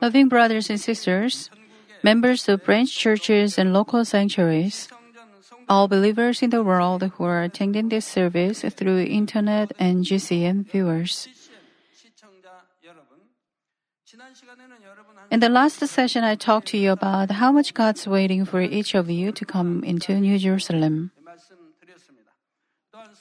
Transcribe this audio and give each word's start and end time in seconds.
Loving 0.00 0.28
brothers 0.28 0.70
and 0.70 0.80
sisters, 0.80 1.50
members 2.02 2.48
of 2.48 2.64
branch 2.64 2.96
churches 2.96 3.58
and 3.58 3.72
local 3.72 4.04
sanctuaries, 4.04 4.88
all 5.68 5.88
believers 5.88 6.42
in 6.42 6.50
the 6.50 6.62
world 6.62 7.02
who 7.02 7.24
are 7.24 7.42
attending 7.42 7.88
this 7.88 8.06
service 8.06 8.62
through 8.62 9.02
internet 9.02 9.72
and 9.78 10.04
GCN 10.04 10.66
viewers. 10.70 11.28
In 15.30 15.40
the 15.40 15.48
last 15.48 15.80
session, 15.86 16.24
I 16.24 16.34
talked 16.34 16.68
to 16.68 16.78
you 16.78 16.92
about 16.92 17.30
how 17.32 17.52
much 17.52 17.74
God's 17.74 18.06
waiting 18.06 18.46
for 18.46 18.62
each 18.62 18.94
of 18.94 19.10
you 19.10 19.30
to 19.32 19.44
come 19.44 19.84
into 19.84 20.18
New 20.18 20.38
Jerusalem. 20.38 21.12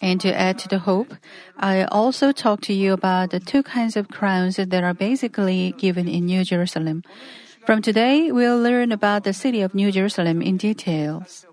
And 0.01 0.21
to 0.21 0.33
add 0.33 0.59
to 0.59 0.67
the 0.67 0.79
hope, 0.79 1.13
I 1.57 1.83
also 1.85 2.31
talked 2.31 2.63
to 2.65 2.73
you 2.73 2.93
about 2.93 3.31
the 3.31 3.39
two 3.39 3.63
kinds 3.63 3.97
of 3.97 4.09
crowns 4.09 4.57
that 4.57 4.83
are 4.83 4.93
basically 4.93 5.73
given 5.77 6.07
in 6.07 6.25
New 6.25 6.43
Jerusalem. 6.43 7.03
From 7.65 7.81
today, 7.81 8.31
we'll 8.31 8.61
learn 8.61 8.91
about 8.91 9.23
the 9.23 9.33
city 9.33 9.61
of 9.61 9.73
New 9.73 9.91
Jerusalem 9.91 10.41
in 10.41 10.57
details. 10.57 11.45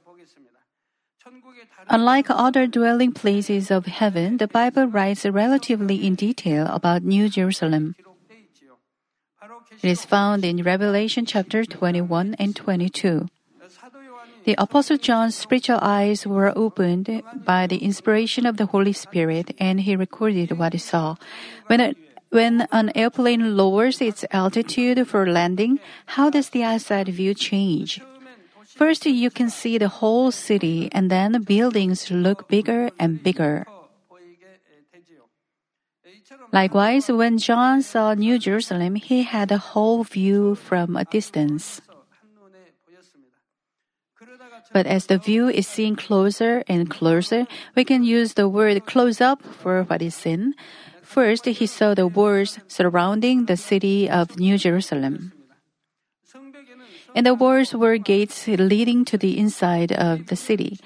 Unlike 1.88 2.26
other 2.30 2.66
dwelling 2.66 3.12
places 3.12 3.70
of 3.70 3.86
heaven, 3.86 4.38
the 4.38 4.48
Bible 4.48 4.86
writes 4.86 5.26
relatively 5.26 6.06
in 6.06 6.14
detail 6.14 6.66
about 6.68 7.02
New 7.02 7.28
Jerusalem. 7.28 7.94
It 9.82 9.90
is 9.90 10.04
found 10.04 10.44
in 10.44 10.62
Revelation 10.62 11.26
chapter 11.26 11.64
21 11.64 12.36
and 12.38 12.56
22. 12.56 13.28
The 14.44 14.54
Apostle 14.58 14.98
John's 14.98 15.34
spiritual 15.34 15.78
eyes 15.80 16.26
were 16.26 16.52
opened 16.54 17.22
by 17.34 17.66
the 17.66 17.78
inspiration 17.78 18.44
of 18.44 18.58
the 18.58 18.66
Holy 18.66 18.92
Spirit 18.92 19.54
and 19.58 19.80
he 19.80 19.96
recorded 19.96 20.58
what 20.58 20.74
he 20.74 20.78
saw. 20.78 21.16
When, 21.66 21.80
a, 21.80 21.94
when 22.28 22.68
an 22.70 22.92
airplane 22.94 23.56
lowers 23.56 24.02
its 24.02 24.24
altitude 24.30 25.08
for 25.08 25.26
landing, 25.26 25.80
how 26.06 26.28
does 26.28 26.50
the 26.50 26.62
outside 26.62 27.08
view 27.08 27.32
change? 27.32 28.02
First, 28.66 29.06
you 29.06 29.30
can 29.30 29.48
see 29.48 29.78
the 29.78 29.88
whole 29.88 30.30
city 30.30 30.90
and 30.92 31.10
then 31.10 31.32
the 31.32 31.40
buildings 31.40 32.10
look 32.10 32.46
bigger 32.48 32.90
and 32.98 33.22
bigger. 33.22 33.64
Likewise, 36.52 37.08
when 37.08 37.38
John 37.38 37.82
saw 37.82 38.14
New 38.14 38.38
Jerusalem, 38.38 38.96
he 38.96 39.22
had 39.22 39.50
a 39.50 39.58
whole 39.58 40.04
view 40.04 40.54
from 40.54 40.96
a 40.96 41.04
distance. 41.04 41.80
But 44.74 44.90
as 44.90 45.06
the 45.06 45.18
view 45.18 45.46
is 45.46 45.68
seen 45.70 45.94
closer 45.94 46.64
and 46.66 46.90
closer, 46.90 47.46
we 47.76 47.84
can 47.86 48.02
use 48.02 48.34
the 48.34 48.48
word 48.48 48.84
close 48.86 49.20
up 49.20 49.38
for 49.62 49.84
what 49.84 50.02
is 50.02 50.16
seen. 50.18 50.58
First, 51.00 51.46
he 51.46 51.66
saw 51.66 51.94
the 51.94 52.10
walls 52.10 52.58
surrounding 52.66 53.46
the 53.46 53.56
city 53.56 54.10
of 54.10 54.36
New 54.36 54.58
Jerusalem. 54.58 55.30
And 57.14 57.24
the 57.24 57.38
walls 57.38 57.72
were 57.72 57.98
gates 57.98 58.48
leading 58.48 59.04
to 59.06 59.16
the 59.16 59.38
inside 59.38 59.92
of 59.92 60.26
the 60.26 60.34
city. 60.34 60.80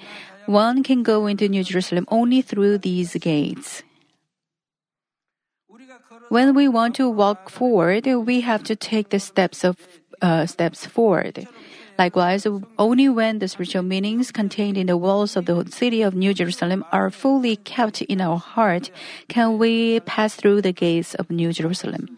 One 0.45 0.83
can 0.83 1.01
go 1.01 1.25
into 1.25 1.49
New 1.49 1.63
Jerusalem 1.63 2.05
only 2.13 2.43
through 2.43 2.77
these 2.85 3.17
gates. 3.17 3.81
When 6.29 6.53
we 6.53 6.67
want 6.67 6.93
to 7.01 7.09
walk 7.09 7.49
forward, 7.49 8.05
we 8.05 8.41
have 8.41 8.61
to 8.69 8.75
take 8.75 9.09
the 9.09 9.19
steps 9.19 9.65
of 9.65 9.81
uh, 10.21 10.45
steps 10.45 10.85
forward. 10.85 11.47
Likewise, 11.99 12.47
only 12.79 13.09
when 13.09 13.39
the 13.39 13.49
spiritual 13.49 13.83
meanings 13.83 14.31
contained 14.31 14.77
in 14.77 14.87
the 14.87 14.95
walls 14.95 15.35
of 15.35 15.45
the 15.45 15.67
city 15.69 16.01
of 16.01 16.15
New 16.15 16.33
Jerusalem 16.33 16.85
are 16.93 17.11
fully 17.11 17.57
kept 17.57 18.01
in 18.03 18.21
our 18.21 18.37
heart 18.39 18.89
can 19.27 19.57
we 19.57 19.99
pass 20.07 20.33
through 20.33 20.61
the 20.61 20.71
gates 20.71 21.13
of 21.15 21.29
New 21.29 21.51
Jerusalem. 21.51 22.17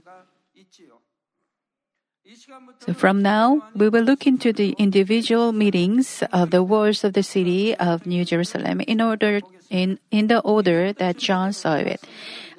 So 2.85 2.93
from 2.93 3.23
now, 3.23 3.65
we 3.73 3.89
will 3.89 4.03
look 4.03 4.27
into 4.27 4.53
the 4.53 4.75
individual 4.77 5.51
meanings 5.51 6.21
of 6.31 6.51
the 6.51 6.61
walls 6.61 7.03
of 7.03 7.13
the 7.13 7.23
city 7.23 7.73
of 7.75 8.05
New 8.05 8.23
Jerusalem 8.23 8.81
in 8.81 9.01
order 9.01 9.41
in, 9.71 9.97
in 10.11 10.27
the 10.27 10.41
order 10.41 10.93
that 10.93 11.17
John 11.17 11.53
saw 11.53 11.75
it. 11.75 12.05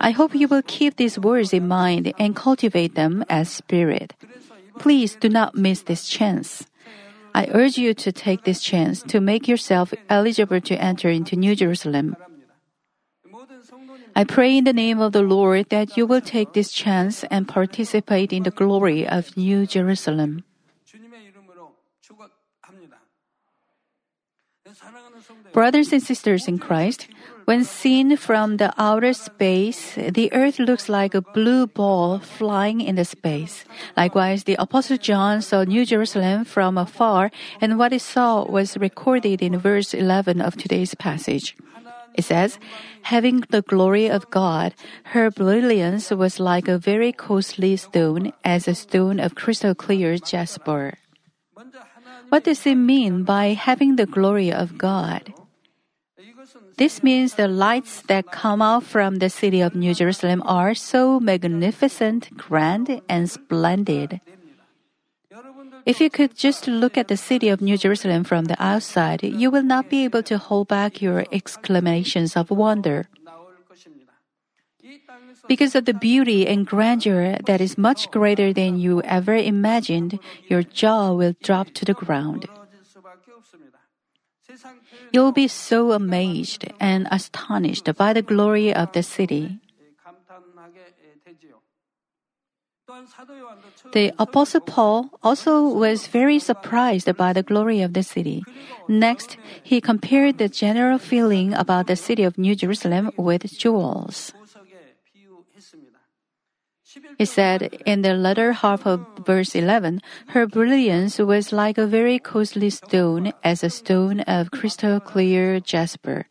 I 0.00 0.10
hope 0.10 0.34
you 0.34 0.48
will 0.48 0.62
keep 0.66 0.96
these 0.96 1.18
words 1.18 1.52
in 1.52 1.68
mind 1.68 2.12
and 2.18 2.34
cultivate 2.34 2.96
them 2.96 3.24
as 3.28 3.48
spirit. 3.48 4.14
Please 4.78 5.14
do 5.14 5.28
not 5.28 5.54
miss 5.54 5.82
this 5.82 6.08
chance. 6.08 6.66
I 7.34 7.48
urge 7.52 7.78
you 7.78 7.94
to 7.94 8.12
take 8.12 8.44
this 8.44 8.60
chance 8.60 9.02
to 9.04 9.20
make 9.20 9.48
yourself 9.48 9.94
eligible 10.08 10.60
to 10.60 10.74
enter 10.76 11.08
into 11.08 11.36
New 11.36 11.56
Jerusalem. 11.56 12.16
I 14.14 14.24
pray 14.24 14.58
in 14.58 14.64
the 14.64 14.72
name 14.72 15.00
of 15.00 15.12
the 15.12 15.22
Lord 15.22 15.70
that 15.70 15.96
you 15.96 16.06
will 16.06 16.20
take 16.20 16.52
this 16.52 16.70
chance 16.72 17.24
and 17.24 17.48
participate 17.48 18.32
in 18.32 18.42
the 18.42 18.50
glory 18.50 19.08
of 19.08 19.36
New 19.36 19.66
Jerusalem. 19.66 20.44
Brothers 25.52 25.92
and 25.92 26.02
sisters 26.02 26.48
in 26.48 26.58
Christ, 26.58 27.08
when 27.44 27.64
seen 27.64 28.16
from 28.16 28.56
the 28.56 28.72
outer 28.78 29.12
space, 29.12 29.94
the 29.96 30.32
earth 30.32 30.58
looks 30.58 30.88
like 30.88 31.14
a 31.14 31.22
blue 31.22 31.66
ball 31.66 32.18
flying 32.18 32.80
in 32.80 32.96
the 32.96 33.04
space. 33.04 33.64
Likewise, 33.96 34.44
the 34.44 34.56
Apostle 34.58 34.96
John 34.96 35.42
saw 35.42 35.64
New 35.64 35.84
Jerusalem 35.84 36.44
from 36.44 36.78
afar, 36.78 37.30
and 37.60 37.78
what 37.78 37.92
he 37.92 37.98
saw 37.98 38.44
was 38.44 38.76
recorded 38.76 39.42
in 39.42 39.58
verse 39.58 39.94
11 39.94 40.40
of 40.40 40.56
today's 40.56 40.94
passage. 40.94 41.56
It 42.14 42.24
says, 42.24 42.58
having 43.02 43.40
the 43.48 43.62
glory 43.62 44.10
of 44.10 44.30
God, 44.30 44.74
her 45.16 45.30
brilliance 45.30 46.10
was 46.10 46.38
like 46.38 46.68
a 46.68 46.78
very 46.78 47.12
costly 47.12 47.76
stone, 47.76 48.32
as 48.44 48.68
a 48.68 48.74
stone 48.74 49.18
of 49.18 49.34
crystal 49.34 49.74
clear 49.74 50.18
jasper. 50.18 50.98
What 52.28 52.44
does 52.44 52.66
it 52.66 52.76
mean 52.76 53.24
by 53.24 53.52
having 53.56 53.96
the 53.96 54.06
glory 54.06 54.52
of 54.52 54.76
God? 54.78 55.32
This 56.76 57.02
means 57.02 57.34
the 57.34 57.48
lights 57.48 58.02
that 58.08 58.32
come 58.32 58.62
out 58.62 58.84
from 58.84 59.16
the 59.16 59.30
city 59.30 59.60
of 59.60 59.74
New 59.74 59.94
Jerusalem 59.94 60.42
are 60.46 60.74
so 60.74 61.20
magnificent, 61.20 62.36
grand, 62.36 63.00
and 63.08 63.30
splendid. 63.30 64.20
If 65.84 66.00
you 66.00 66.10
could 66.10 66.36
just 66.36 66.68
look 66.68 66.96
at 66.96 67.08
the 67.08 67.16
city 67.16 67.48
of 67.48 67.60
New 67.60 67.76
Jerusalem 67.76 68.24
from 68.24 68.46
the 68.46 68.56
outside, 68.62 69.22
you 69.22 69.50
will 69.50 69.64
not 69.64 69.90
be 69.90 70.04
able 70.04 70.22
to 70.24 70.38
hold 70.38 70.68
back 70.68 71.02
your 71.02 71.24
exclamations 71.32 72.36
of 72.36 72.50
wonder. 72.50 73.08
Because 75.48 75.74
of 75.74 75.84
the 75.84 75.94
beauty 75.94 76.46
and 76.46 76.66
grandeur 76.66 77.36
that 77.46 77.60
is 77.60 77.76
much 77.76 78.10
greater 78.10 78.52
than 78.52 78.78
you 78.78 79.02
ever 79.02 79.34
imagined, 79.34 80.20
your 80.46 80.62
jaw 80.62 81.12
will 81.12 81.34
drop 81.42 81.74
to 81.74 81.84
the 81.84 81.94
ground. 81.94 82.46
You'll 85.12 85.32
be 85.32 85.48
so 85.48 85.92
amazed 85.92 86.64
and 86.80 87.08
astonished 87.10 87.88
by 87.96 88.12
the 88.12 88.22
glory 88.22 88.74
of 88.74 88.92
the 88.92 89.02
city. 89.02 89.58
The 93.92 94.12
Apostle 94.18 94.60
Paul 94.60 95.10
also 95.22 95.68
was 95.68 96.06
very 96.08 96.38
surprised 96.38 97.08
by 97.16 97.32
the 97.32 97.42
glory 97.42 97.80
of 97.80 97.94
the 97.94 98.02
city. 98.02 98.44
Next, 98.88 99.38
he 99.62 99.80
compared 99.80 100.38
the 100.38 100.48
general 100.48 100.98
feeling 100.98 101.54
about 101.54 101.86
the 101.86 101.96
city 101.96 102.22
of 102.22 102.36
New 102.36 102.54
Jerusalem 102.54 103.10
with 103.16 103.48
jewels. 103.58 104.32
He 107.18 107.24
said 107.24 107.62
in 107.86 108.02
the 108.02 108.14
latter 108.14 108.52
half 108.52 108.86
of 108.86 109.06
verse 109.24 109.54
11, 109.54 110.00
her 110.28 110.46
brilliance 110.46 111.18
was 111.18 111.52
like 111.52 111.78
a 111.78 111.86
very 111.86 112.18
costly 112.18 112.70
stone, 112.70 113.32
as 113.44 113.62
a 113.62 113.70
stone 113.70 114.20
of 114.20 114.50
crystal 114.50 115.00
clear 115.00 115.60
jasper. 115.60 116.26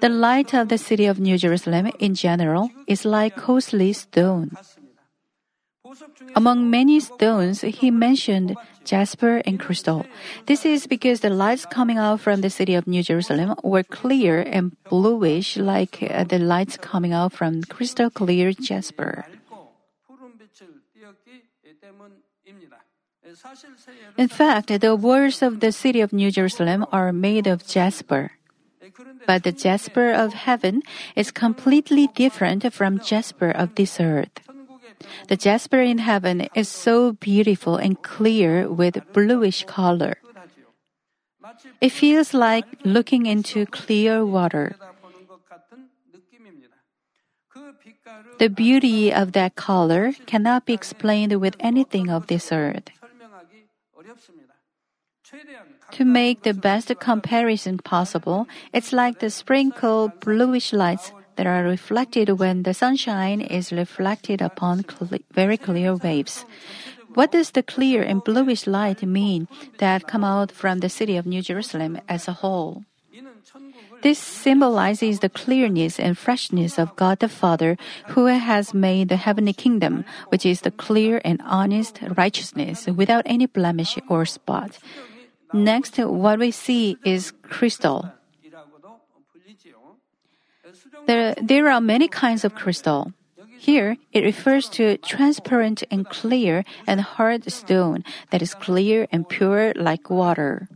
The 0.00 0.08
light 0.08 0.52
of 0.54 0.68
the 0.68 0.78
city 0.78 1.06
of 1.06 1.20
New 1.20 1.38
Jerusalem 1.38 1.90
in 1.98 2.14
general 2.14 2.70
is 2.86 3.04
like 3.04 3.36
costly 3.36 3.92
stone. 3.92 4.50
Among 6.34 6.70
many 6.70 7.00
stones, 7.00 7.60
he 7.60 7.90
mentioned 7.90 8.56
jasper 8.84 9.42
and 9.44 9.60
crystal. 9.60 10.06
This 10.46 10.64
is 10.64 10.86
because 10.86 11.20
the 11.20 11.30
lights 11.30 11.66
coming 11.66 11.98
out 11.98 12.20
from 12.20 12.40
the 12.40 12.50
city 12.50 12.74
of 12.74 12.86
New 12.86 13.02
Jerusalem 13.02 13.54
were 13.62 13.82
clear 13.82 14.40
and 14.40 14.76
bluish 14.88 15.56
like 15.56 16.02
uh, 16.02 16.24
the 16.24 16.38
lights 16.38 16.76
coming 16.76 17.12
out 17.12 17.32
from 17.32 17.62
crystal 17.62 18.10
clear 18.10 18.52
jasper. 18.52 19.26
In 24.16 24.28
fact, 24.28 24.68
the 24.80 24.96
walls 24.96 25.42
of 25.42 25.60
the 25.60 25.72
city 25.72 26.00
of 26.00 26.12
New 26.12 26.30
Jerusalem 26.30 26.86
are 26.92 27.12
made 27.12 27.46
of 27.46 27.66
jasper. 27.66 28.32
But 29.26 29.44
the 29.44 29.52
jasper 29.52 30.12
of 30.12 30.34
heaven 30.34 30.82
is 31.16 31.30
completely 31.30 32.08
different 32.08 32.72
from 32.72 32.98
jasper 32.98 33.50
of 33.50 33.74
this 33.76 34.00
earth. 34.00 34.40
The 35.28 35.36
jasper 35.36 35.80
in 35.80 35.98
heaven 35.98 36.48
is 36.54 36.68
so 36.68 37.12
beautiful 37.12 37.76
and 37.76 38.00
clear 38.02 38.70
with 38.70 39.02
bluish 39.12 39.64
color. 39.64 40.14
It 41.80 41.90
feels 41.90 42.34
like 42.34 42.66
looking 42.84 43.26
into 43.26 43.66
clear 43.66 44.24
water. 44.24 44.76
The 48.38 48.48
beauty 48.48 49.12
of 49.12 49.32
that 49.32 49.54
color 49.54 50.12
cannot 50.26 50.66
be 50.66 50.72
explained 50.72 51.40
with 51.40 51.56
anything 51.60 52.10
of 52.10 52.26
this 52.26 52.52
earth. 52.52 52.90
To 55.92 56.04
make 56.04 56.42
the 56.42 56.54
best 56.54 56.92
comparison 57.00 57.78
possible, 57.78 58.46
it's 58.72 58.92
like 58.92 59.20
the 59.20 59.30
sprinkle 59.30 60.12
bluish 60.20 60.72
lights 60.72 61.12
that 61.36 61.46
are 61.46 61.64
reflected 61.64 62.38
when 62.38 62.62
the 62.62 62.74
sunshine 62.74 63.40
is 63.40 63.72
reflected 63.72 64.40
upon 64.42 64.84
very 65.32 65.56
clear 65.56 65.94
waves. 65.96 66.44
What 67.14 67.32
does 67.32 67.50
the 67.50 67.62
clear 67.62 68.02
and 68.02 68.24
bluish 68.24 68.66
light 68.66 69.02
mean 69.02 69.48
that 69.78 70.06
come 70.06 70.24
out 70.24 70.52
from 70.52 70.80
the 70.80 70.88
city 70.88 71.16
of 71.16 71.26
New 71.26 71.42
Jerusalem 71.42 72.00
as 72.08 72.28
a 72.28 72.32
whole? 72.32 72.84
This 74.02 74.18
symbolizes 74.18 75.20
the 75.20 75.28
clearness 75.28 76.00
and 76.00 76.18
freshness 76.18 76.78
of 76.78 76.96
God 76.96 77.20
the 77.20 77.28
Father, 77.28 77.76
who 78.08 78.26
has 78.26 78.74
made 78.74 79.08
the 79.08 79.16
heavenly 79.16 79.52
kingdom, 79.52 80.04
which 80.28 80.44
is 80.44 80.62
the 80.62 80.72
clear 80.72 81.20
and 81.24 81.40
honest 81.44 82.00
righteousness 82.16 82.86
without 82.86 83.22
any 83.26 83.46
blemish 83.46 83.98
or 84.08 84.24
spot. 84.24 84.78
Next, 85.52 85.98
what 85.98 86.38
we 86.38 86.50
see 86.50 86.96
is 87.04 87.32
crystal. 87.42 88.12
There, 91.06 91.34
there 91.40 91.70
are 91.70 91.80
many 91.80 92.08
kinds 92.08 92.44
of 92.44 92.54
crystal. 92.54 93.12
Here, 93.58 93.96
it 94.12 94.24
refers 94.24 94.68
to 94.70 94.96
transparent 94.98 95.84
and 95.90 96.08
clear 96.08 96.64
and 96.86 97.00
hard 97.00 97.50
stone 97.52 98.02
that 98.30 98.42
is 98.42 98.54
clear 98.54 99.06
and 99.12 99.28
pure 99.28 99.72
like 99.76 100.10
water. 100.10 100.68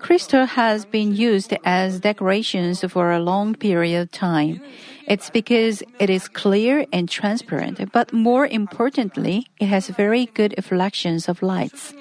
Crystal 0.00 0.46
has 0.46 0.84
been 0.84 1.14
used 1.14 1.56
as 1.64 2.00
decorations 2.00 2.84
for 2.84 3.12
a 3.12 3.20
long 3.20 3.54
period 3.54 4.02
of 4.02 4.10
time. 4.10 4.60
It's 5.06 5.30
because 5.30 5.82
it 5.98 6.10
is 6.10 6.28
clear 6.28 6.84
and 6.92 7.08
transparent, 7.08 7.92
but 7.92 8.12
more 8.12 8.46
importantly, 8.46 9.46
it 9.58 9.66
has 9.66 9.88
very 9.88 10.26
good 10.26 10.54
reflections 10.56 11.28
of 11.28 11.42
lights. 11.42 11.94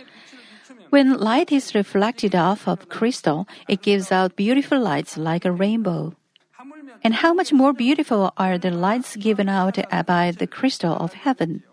When 0.96 1.20
light 1.20 1.52
is 1.52 1.76
reflected 1.76 2.34
off 2.40 2.70
of 2.70 2.88
crystal, 2.88 3.50
it 3.68 3.82
gives 3.82 4.14
out 4.14 4.38
beautiful 4.38 4.80
lights 4.80 5.18
like 5.18 5.44
a 5.44 5.52
rainbow. 5.52 6.16
And 7.04 7.16
how 7.16 7.34
much 7.34 7.52
more 7.52 7.74
beautiful 7.74 8.32
are 8.38 8.58
the 8.58 8.72
lights 8.72 9.18
given 9.18 9.50
out 9.50 9.76
by 10.08 10.32
the 10.32 10.48
crystal 10.48 10.96
of 10.96 11.12
heaven? 11.12 11.64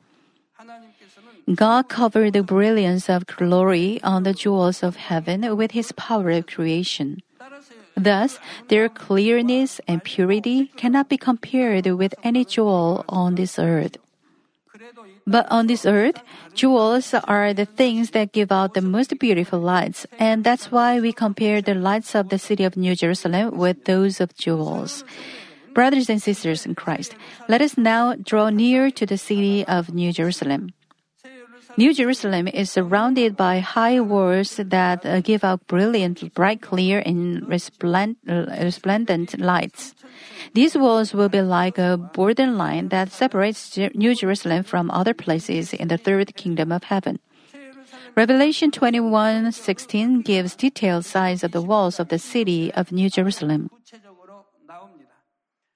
God 1.55 1.89
covered 1.89 2.33
the 2.33 2.43
brilliance 2.43 3.09
of 3.09 3.31
glory 3.31 4.03
on 4.03 4.25
the 4.25 4.35
jewels 4.35 4.83
of 4.83 4.97
heaven 4.97 5.57
with 5.57 5.71
his 5.71 5.93
power 5.93 6.31
of 6.35 6.51
creation. 6.51 7.23
Thus, 7.95 8.41
their 8.67 8.89
clearness 8.89 9.81
and 9.87 10.03
purity 10.03 10.75
cannot 10.75 11.09
be 11.09 11.17
compared 11.17 11.87
with 11.87 12.19
any 12.25 12.45
jewel 12.45 13.05
on 13.09 13.37
this 13.37 13.55
earth. 13.57 14.02
But 15.27 15.47
on 15.51 15.67
this 15.67 15.87
earth, 15.87 16.21
jewels 16.55 17.15
are 17.15 17.55
the 17.55 17.67
things 17.67 18.11
that 18.11 18.33
give 18.33 18.51
out 18.51 18.75
the 18.75 18.83
most 18.83 19.19
beautiful 19.19 19.61
lights, 19.61 20.07
and 20.19 20.43
that's 20.43 20.73
why 20.73 21.01
we 21.01 21.13
compare 21.13 21.63
the 21.63 21.75
lights 21.75 22.15
of 22.15 22.29
the 22.29 22.39
city 22.39 22.65
of 22.65 22.77
New 22.77 22.97
Jerusalem 22.97 23.57
with 23.57 23.85
those 23.85 24.21
of 24.21 24.35
jewels. 24.35 25.05
Brothers 25.75 26.11
and 26.11 26.21
sisters 26.21 26.67
in 26.67 26.75
Christ, 26.75 27.15
let 27.49 27.63
us 27.63 27.79
now 27.79 28.15
draw 28.15 28.51
near 28.51 28.91
to 28.91 29.07
the 29.07 29.17
city 29.17 29.65
of 29.65 29.95
New 29.95 30.13
Jerusalem. 30.13 30.75
New 31.77 31.95
Jerusalem 31.95 32.49
is 32.49 32.71
surrounded 32.71 33.37
by 33.37 33.61
high 33.61 34.01
walls 34.01 34.57
that 34.57 35.07
uh, 35.07 35.21
give 35.21 35.43
out 35.43 35.67
brilliant, 35.67 36.35
bright, 36.35 36.61
clear, 36.61 37.03
and 37.05 37.43
uh, 37.45 37.47
resplendent 37.49 39.39
lights. 39.41 39.95
These 40.53 40.77
walls 40.77 41.15
will 41.15 41.31
be 41.31 41.41
like 41.41 41.79
a 41.79 41.97
borderline 41.97 42.89
that 42.89 43.11
separates 43.11 43.79
New 43.95 44.15
Jerusalem 44.15 44.65
from 44.65 44.91
other 44.91 45.15
places 45.15 45.73
in 45.73 45.89
the 45.89 45.97
third 45.97 46.35
kingdom 46.37 46.73
of 46.73 46.85
heaven. 46.85 47.19
Revelation 48.15 48.71
21:16 48.71 50.23
gives 50.23 50.55
detailed 50.55 51.07
size 51.07 51.43
of 51.43 51.53
the 51.53 51.63
walls 51.63 51.99
of 51.99 52.09
the 52.09 52.19
city 52.19 52.71
of 52.75 52.93
New 52.93 53.09
Jerusalem. 53.09 53.71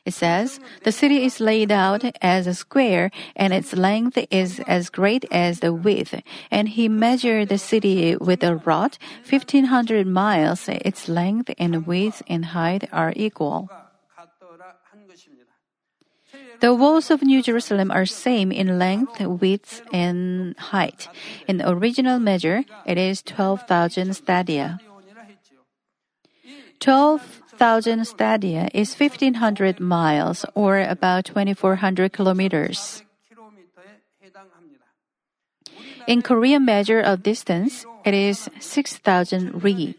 It 0.07 0.15
says, 0.15 0.61
The 0.85 0.93
city 0.93 1.25
is 1.25 1.41
laid 1.41 1.73
out 1.73 2.05
as 2.23 2.47
a 2.47 2.55
square, 2.55 3.11
and 3.35 3.53
its 3.53 3.75
length 3.75 4.17
is 4.31 4.61
as 4.61 4.89
great 4.89 5.27
as 5.33 5.59
the 5.59 5.75
width. 5.75 6.15
And 6.49 6.69
he 6.69 6.89
measured 6.89 7.49
the 7.49 7.59
city 7.59 8.15
with 8.15 8.45
a 8.45 8.55
rod, 8.55 8.99
1500 9.29 10.07
miles. 10.07 10.69
Its 10.69 11.09
length 11.09 11.51
and 11.59 11.87
width 11.87 12.23
and 12.29 12.55
height 12.55 12.89
are 12.93 13.13
equal. 13.17 13.69
The 16.61 16.73
walls 16.73 17.11
of 17.11 17.23
New 17.23 17.43
Jerusalem 17.43 17.91
are 17.91 18.07
same 18.07 18.53
in 18.53 18.79
length, 18.79 19.21
width, 19.21 19.83
and 19.93 20.57
height. 20.57 21.09
In 21.49 21.61
original 21.61 22.21
measure, 22.21 22.63
it 22.87 22.97
is 22.97 23.23
12,000 23.23 24.15
stadia. 24.15 24.79
12 26.79 27.43
Thousand 27.59 28.05
stadia 28.05 28.69
is 28.75 28.95
1,500 28.95 29.81
miles 29.81 30.45
or 30.55 30.81
about 30.81 31.25
2,400 31.25 32.13
kilometers. 32.13 33.03
In 36.07 36.23
Korean 36.23 36.65
measure 36.65 37.01
of 37.01 37.23
distance, 37.23 37.85
it 38.05 38.15
is 38.15 38.49
6,000 38.61 39.65
ri. 39.65 39.97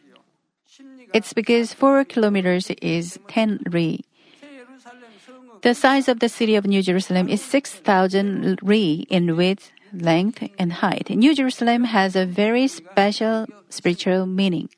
It's 1.13 1.33
because 1.33 1.73
4 1.73 2.05
kilometers 2.05 2.69
is 2.81 3.19
10 3.27 3.63
ri. 3.71 4.05
The 5.63 5.73
size 5.73 6.07
of 6.07 6.19
the 6.19 6.29
city 6.29 6.55
of 6.55 6.65
New 6.65 6.83
Jerusalem 6.83 7.27
is 7.27 7.41
6,000 7.41 8.59
ri 8.61 9.07
in 9.09 9.35
width, 9.35 9.71
length, 9.91 10.47
and 10.59 10.73
height. 10.73 11.09
New 11.09 11.33
Jerusalem 11.33 11.85
has 11.85 12.15
a 12.15 12.25
very 12.25 12.67
special 12.67 13.47
spiritual 13.69 14.25
meaning. 14.25 14.69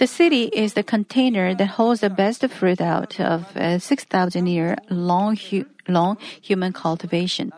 The 0.00 0.06
city 0.06 0.44
is 0.44 0.72
the 0.72 0.82
container 0.82 1.54
that 1.54 1.76
holds 1.76 2.00
the 2.00 2.08
best 2.08 2.40
fruit 2.48 2.80
out 2.80 3.20
of 3.20 3.54
a 3.54 3.78
6,000 3.78 4.46
year 4.46 4.78
long, 4.88 5.36
hu- 5.36 5.66
long 5.88 6.16
human 6.40 6.72
cultivation. 6.72 7.52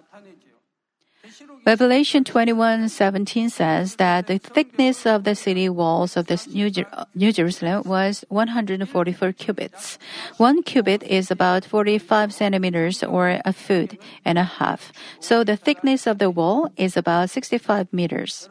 Revelation 1.64 2.24
21:17 2.24 3.48
says 3.48 3.94
that 4.02 4.26
the 4.26 4.38
thickness 4.42 5.06
of 5.06 5.22
the 5.22 5.36
city 5.36 5.68
walls 5.68 6.16
of 6.16 6.26
this 6.26 6.48
New, 6.48 6.68
Jer- 6.68 6.90
New 7.14 7.30
Jerusalem 7.30 7.86
was 7.86 8.24
144 8.28 9.30
cubits. 9.38 9.96
One 10.36 10.64
cubit 10.64 11.04
is 11.04 11.30
about 11.30 11.64
45 11.64 12.34
centimeters 12.34 13.04
or 13.04 13.38
a 13.44 13.52
foot 13.52 13.94
and 14.24 14.36
a 14.36 14.58
half. 14.58 14.92
So 15.20 15.44
the 15.44 15.56
thickness 15.56 16.08
of 16.08 16.18
the 16.18 16.28
wall 16.28 16.74
is 16.76 16.96
about 16.96 17.30
65 17.30 17.92
meters. 17.92 18.48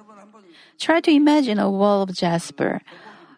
Try 0.79 1.01
to 1.01 1.11
imagine 1.11 1.59
a 1.59 1.69
wall 1.69 2.03
of 2.03 2.15
jasper 2.15 2.79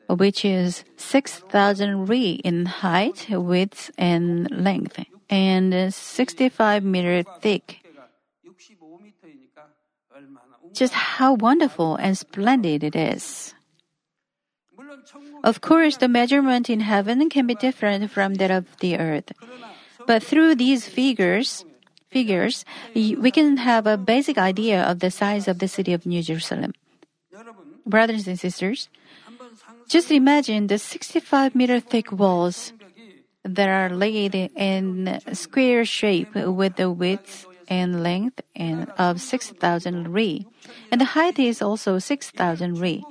which 0.08 0.46
is 0.46 0.84
6,000 0.98 2.08
ri 2.08 2.42
in 2.44 2.66
height, 2.66 3.28
width, 3.30 3.92
and 3.98 4.50
length, 4.52 5.00
and 5.30 5.94
65 5.94 6.84
meter 6.84 7.24
thick. 7.42 7.80
Just 10.74 10.94
how 10.94 11.34
wonderful 11.34 11.96
and 11.96 12.18
splendid 12.18 12.84
it 12.84 12.96
is. 12.96 13.54
Of 15.44 15.62
course, 15.62 15.98
the 15.98 16.08
measurement 16.08 16.70
in 16.70 16.80
heaven 16.80 17.30
can 17.30 17.46
be 17.46 17.56
different 17.56 18.10
from 18.12 18.36
that 18.36 18.52
of 18.52 18.66
the 18.80 18.98
earth. 18.98 19.32
But 20.08 20.24
through 20.24 20.56
these 20.56 20.88
figures, 20.88 21.66
figures, 22.10 22.66
we 22.96 23.32
can 23.32 23.58
have 23.58 23.86
a 23.86 23.98
basic 23.98 24.38
idea 24.38 24.82
of 24.84 25.00
the 25.00 25.12
size 25.12 25.48
of 25.48 25.60
the 25.60 25.68
city 25.68 25.94
of 25.94 26.06
New 26.06 26.22
Jerusalem. 26.24 26.74
Brothers 27.86 28.28
and 28.28 28.40
sisters, 28.40 28.88
just 29.94 30.10
imagine 30.10 30.66
the 30.66 30.80
65 30.80 31.54
meter 31.54 31.80
thick 31.80 32.12
walls 32.12 32.74
that 33.44 33.70
are 33.70 33.92
laid 33.92 34.34
in 34.34 35.20
square 35.34 35.86
shape 35.86 36.34
with 36.34 36.78
the 36.78 36.90
width 36.90 37.46
and 37.68 38.02
length 38.02 38.42
and 38.56 38.90
of 38.98 39.22
6,000 39.22 40.08
ri, 40.12 40.48
and 40.90 41.00
the 41.00 41.14
height 41.14 41.38
is 41.38 41.62
also 41.62 42.00
6,000 42.00 42.80
ri. 42.80 43.04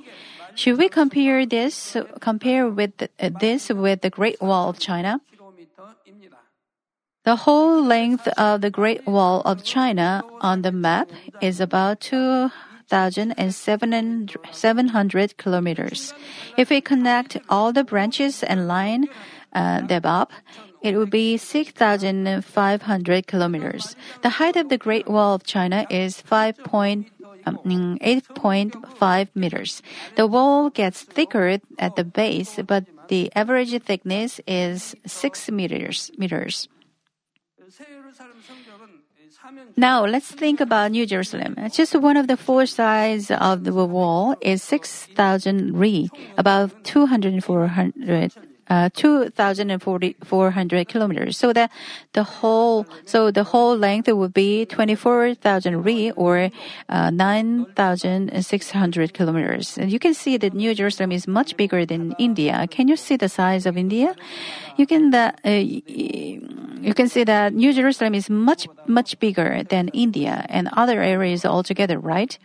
Should 0.55 0.77
we 0.77 0.89
compare 0.89 1.45
this 1.45 1.95
compare 2.19 2.67
with 2.67 2.97
the, 2.97 3.07
this 3.39 3.69
with 3.69 4.01
the 4.01 4.09
Great 4.09 4.41
Wall 4.41 4.67
of 4.67 4.77
China? 4.77 5.21
The 7.23 7.47
whole 7.47 7.81
length 7.81 8.27
of 8.35 8.59
the 8.59 8.69
Great 8.69 9.07
Wall 9.07 9.39
of 9.45 9.63
China 9.63 10.21
on 10.41 10.63
the 10.63 10.73
map 10.73 11.07
is 11.39 11.61
about 11.61 12.01
two 12.01 12.51
2,700 12.93 15.37
kilometers. 15.37 16.13
If 16.57 16.69
we 16.69 16.81
connect 16.81 17.37
all 17.49 17.73
the 17.73 17.83
branches 17.83 18.43
and 18.43 18.67
line 18.67 19.07
uh, 19.53 19.81
them 19.81 20.05
up, 20.05 20.31
it 20.83 20.95
would 20.95 21.09
be 21.09 21.37
6,500 21.37 23.25
kilometers. 23.25 23.95
The 24.21 24.29
height 24.29 24.55
of 24.55 24.69
the 24.69 24.77
Great 24.77 25.07
Wall 25.07 25.33
of 25.33 25.41
China 25.43 25.87
is 25.89 26.21
5. 26.21 26.59
Point, 26.63 27.09
um, 27.45 27.57
8.5 27.65 29.27
meters. 29.33 29.81
The 30.15 30.27
wall 30.27 30.69
gets 30.69 31.01
thicker 31.01 31.57
at 31.79 31.95
the 31.95 32.03
base, 32.03 32.59
but 32.67 32.85
the 33.07 33.31
average 33.33 33.81
thickness 33.81 34.39
is 34.45 34.93
6 35.05 35.49
meters. 35.49 36.11
meters. 36.17 36.67
Now 39.75 40.05
let's 40.05 40.31
think 40.31 40.61
about 40.61 40.91
New 40.91 41.05
Jerusalem. 41.05 41.55
Just 41.71 41.95
one 41.95 42.17
of 42.17 42.27
the 42.27 42.37
four 42.37 42.65
sides 42.65 43.31
of 43.31 43.63
the 43.63 43.73
wall 43.73 44.35
is 44.41 44.63
6,000 44.63 45.75
ri, 45.77 46.09
about 46.37 46.83
2,400 46.83 48.33
uh, 48.69 48.89
2,400 48.93 50.87
kilometers. 50.87 51.37
So 51.37 51.51
that 51.53 51.71
the 52.13 52.23
whole, 52.23 52.85
so 53.05 53.31
the 53.31 53.43
whole 53.43 53.77
length 53.77 54.07
would 54.07 54.33
be 54.33 54.65
24,000 54.65 55.83
ri 55.83 56.11
or 56.11 56.49
uh, 56.89 57.09
9,600 57.09 59.13
kilometers. 59.13 59.77
And 59.77 59.91
you 59.91 59.99
can 59.99 60.13
see 60.13 60.37
that 60.37 60.53
New 60.53 60.73
Jerusalem 60.73 61.11
is 61.11 61.27
much 61.27 61.57
bigger 61.57 61.85
than 61.85 62.15
India. 62.17 62.65
Can 62.69 62.87
you 62.87 62.95
see 62.95 63.17
the 63.17 63.27
size 63.29 63.65
of 63.65 63.77
India? 63.77 64.15
You 64.77 64.87
can 64.87 65.11
that 65.11 65.39
uh, 65.45 65.49
you 65.49 66.93
can 66.95 67.09
see 67.09 67.23
that 67.23 67.53
New 67.53 67.73
Jerusalem 67.73 68.15
is 68.15 68.29
much 68.29 68.67
much 68.87 69.19
bigger 69.19 69.63
than 69.63 69.89
India 69.89 70.45
and 70.49 70.69
other 70.73 71.01
areas 71.01 71.45
altogether, 71.45 71.99
right? 71.99 72.37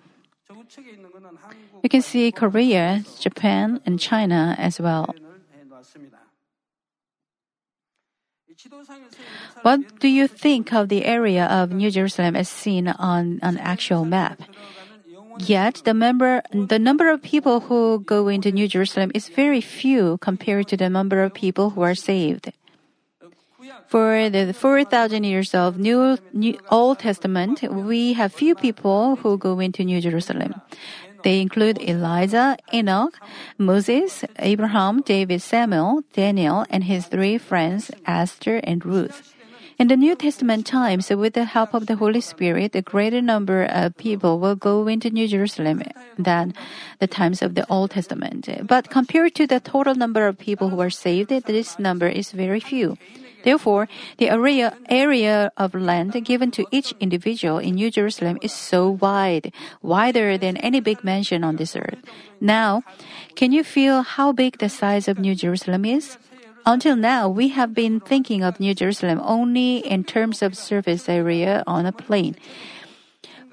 You 1.83 1.89
can 1.89 2.03
see 2.03 2.33
Korea, 2.33 3.05
Japan, 3.21 3.81
and 3.87 4.01
China 4.01 4.57
as 4.59 4.81
well. 4.81 5.15
What 9.63 10.01
do 10.01 10.09
you 10.09 10.29
think 10.29 10.73
of 10.73 10.89
the 10.89 11.05
area 11.05 11.47
of 11.47 11.73
New 11.73 11.91
Jerusalem 11.91 12.37
as 12.37 12.49
seen 12.49 12.89
on 12.89 13.41
an 13.43 13.59
actual 13.59 14.05
map? 14.05 14.41
Yet 15.41 15.83
the 15.85 15.95
member, 15.95 16.43
the 16.53 16.79
number 16.79 17.11
of 17.11 17.23
people 17.23 17.61
who 17.61 18.01
go 18.01 18.29
into 18.29 18.51
New 18.51 18.67
Jerusalem 18.67 19.13
is 19.15 19.29
very 19.29 19.61
few 19.61 20.19
compared 20.19 20.69
to 20.69 20.77
the 20.77 20.89
number 20.89 21.23
of 21.23 21.35
people 21.35 21.71
who 21.71 21.83
are 21.83 21.95
saved. 21.95 22.53
For 23.89 24.29
the 24.29 24.53
4,000 24.53 25.25
years 25.25 25.55
of 25.55 25.79
New, 25.79 26.19
New, 26.33 26.59
Old 26.71 26.99
Testament, 26.99 27.63
we 27.71 28.13
have 28.15 28.33
few 28.33 28.55
people 28.55 29.17
who 29.17 29.39
go 29.39 29.61
into 29.61 29.85
New 29.85 30.01
Jerusalem. 30.01 30.61
They 31.23 31.41
include 31.41 31.81
Elijah, 31.81 32.57
Enoch, 32.73 33.19
Moses, 33.59 34.25
Abraham, 34.39 35.03
David, 35.03 35.43
Samuel, 35.43 36.03
Daniel, 36.13 36.65
and 36.71 36.85
his 36.85 37.07
three 37.07 37.39
friends, 37.39 37.91
Esther 38.07 38.61
and 38.65 38.85
Ruth. 38.85 39.35
In 39.79 39.87
the 39.87 39.97
New 39.97 40.17
Testament 40.17 40.67
times, 40.67 41.09
with 41.09 41.35
the 41.35 41.45
help 41.45 41.73
of 41.73 41.87
the 41.87 41.95
Holy 41.95 42.21
Spirit, 42.21 42.75
a 42.75 42.83
greater 42.83 43.23
number 43.23 43.63
of 43.63 43.97
people 43.97 44.41
will 44.41 44.57
go 44.57 44.89
into 44.89 45.09
New 45.09 45.29
Jerusalem 45.29 45.85
than 46.19 46.53
the 46.99 47.07
times 47.07 47.43
of 47.43 47.55
the 47.55 47.65
Old 47.71 47.93
Testament. 47.93 48.49
But 48.67 48.91
compared 48.91 49.37
to 49.37 49.47
the 49.47 49.61
total 49.61 49.95
number 49.95 50.27
of 50.27 50.37
people 50.37 50.71
who 50.71 50.81
are 50.81 50.91
saved, 50.91 51.31
this 51.31 51.79
number 51.79 52.09
is 52.09 52.33
very 52.33 52.59
few. 52.59 52.99
Therefore, 53.49 53.89
the 54.19 54.29
area, 54.29 54.77
area 54.93 55.51
of 55.57 55.73
land 55.73 56.13
given 56.29 56.51
to 56.51 56.67
each 56.71 56.93
individual 57.01 57.57
in 57.57 57.81
New 57.81 57.91
Jerusalem 57.91 58.37
is 58.43 58.53
so 58.53 58.91
wide, 59.01 59.55
wider 59.81 60.37
than 60.37 60.59
any 60.59 60.81
big 60.81 61.03
mansion 61.03 61.43
on 61.43 61.57
this 61.57 61.73
earth. 61.75 61.97
Now, 62.43 62.85
can 63.37 63.51
you 63.53 63.65
feel 63.65 64.03
how 64.03 64.33
big 64.33 64.59
the 64.59 64.69
size 64.69 65.09
of 65.09 65.19
New 65.19 65.35
Jerusalem 65.35 65.87
is? 65.87 66.19
Until 66.67 66.95
now, 66.95 67.31
we 67.31 67.49
have 67.57 67.73
been 67.73 68.01
thinking 68.01 68.45
of 68.45 68.61
New 68.61 68.75
Jerusalem 68.75 69.19
only 69.25 69.79
in 69.79 70.05
terms 70.05 70.43
of 70.43 70.53
surface 70.53 71.09
area 71.09 71.65
on 71.67 71.87
a 71.87 71.93
plane. 71.93 72.37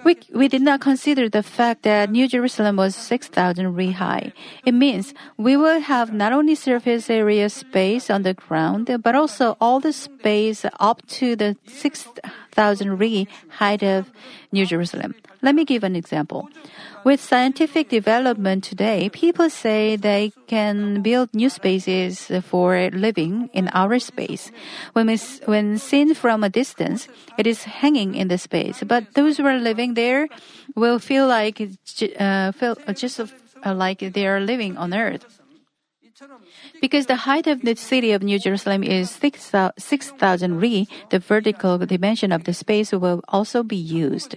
We, 0.06 0.20
we 0.36 0.48
did 0.48 0.62
not 0.62 0.82
consider 0.82 1.30
the 1.30 1.42
fact 1.42 1.82
that 1.82 2.12
New 2.12 2.28
Jerusalem 2.28 2.76
was 2.76 2.96
6,000 2.96 3.74
ri 3.74 3.90
high. 3.90 4.34
It 4.64 4.76
means 4.76 5.16
we 5.36 5.58
will 5.58 5.80
have 5.80 6.14
not 6.14 6.32
only 6.32 6.54
surface 6.54 7.10
area 7.10 7.50
space 7.50 8.12
on 8.12 8.22
the 8.22 8.36
ground, 8.36 8.86
but 9.02 9.16
also 9.16 9.58
all 9.60 9.80
the 9.80 9.92
space 9.92 10.64
up 10.80 11.02
to 11.18 11.36
the 11.36 11.58
6,000 11.66 12.22
ri 12.56 13.28
height 13.50 13.84
of 13.84 14.12
New 14.52 14.66
Jerusalem. 14.66 15.16
Let 15.42 15.56
me 15.56 15.66
give 15.66 15.84
an 15.84 15.96
example. 15.96 16.50
With 17.04 17.22
scientific 17.22 17.90
development 17.90 18.64
today, 18.64 19.10
people 19.10 19.50
say 19.50 19.96
they 19.96 20.34
can 20.48 21.04
build 21.04 21.30
new 21.34 21.50
spaces 21.50 22.32
for 22.42 22.90
living 22.90 23.50
in 23.54 23.70
outer 23.74 24.00
space. 24.00 24.52
When, 24.94 25.06
we, 25.08 25.18
when 25.46 25.78
seen 25.78 26.16
from 26.16 26.44
a 26.44 26.50
distance, 26.50 27.08
it 27.38 27.46
is 27.46 27.64
hanging 27.66 28.16
in 28.16 28.28
the 28.28 28.40
space, 28.40 28.82
but 28.82 29.14
those 29.14 29.38
who 29.38 29.46
are 29.46 29.60
living 29.60 29.94
there 29.94 30.28
will 30.76 30.98
feel 30.98 31.28
like 31.28 31.62
uh, 31.62 32.52
feel 32.54 32.76
just 32.96 33.20
uh, 33.20 33.74
like 33.74 34.00
they 34.00 34.26
are 34.26 34.40
living 34.40 34.78
on 34.78 34.94
earth. 34.94 35.26
Because 36.82 37.08
the 37.08 37.28
height 37.28 37.48
of 37.48 37.62
the 37.62 37.76
city 37.76 38.12
of 38.12 38.24
New 38.24 38.40
Jerusalem 38.40 38.84
is 38.84 39.10
6,000 39.12 40.60
ri, 40.60 40.88
the 41.10 41.20
vertical 41.20 41.78
dimension 41.78 42.32
of 42.32 42.46
the 42.46 42.54
space 42.54 42.92
will 42.92 43.22
also 43.28 43.64
be 43.64 43.76
used. 43.76 44.36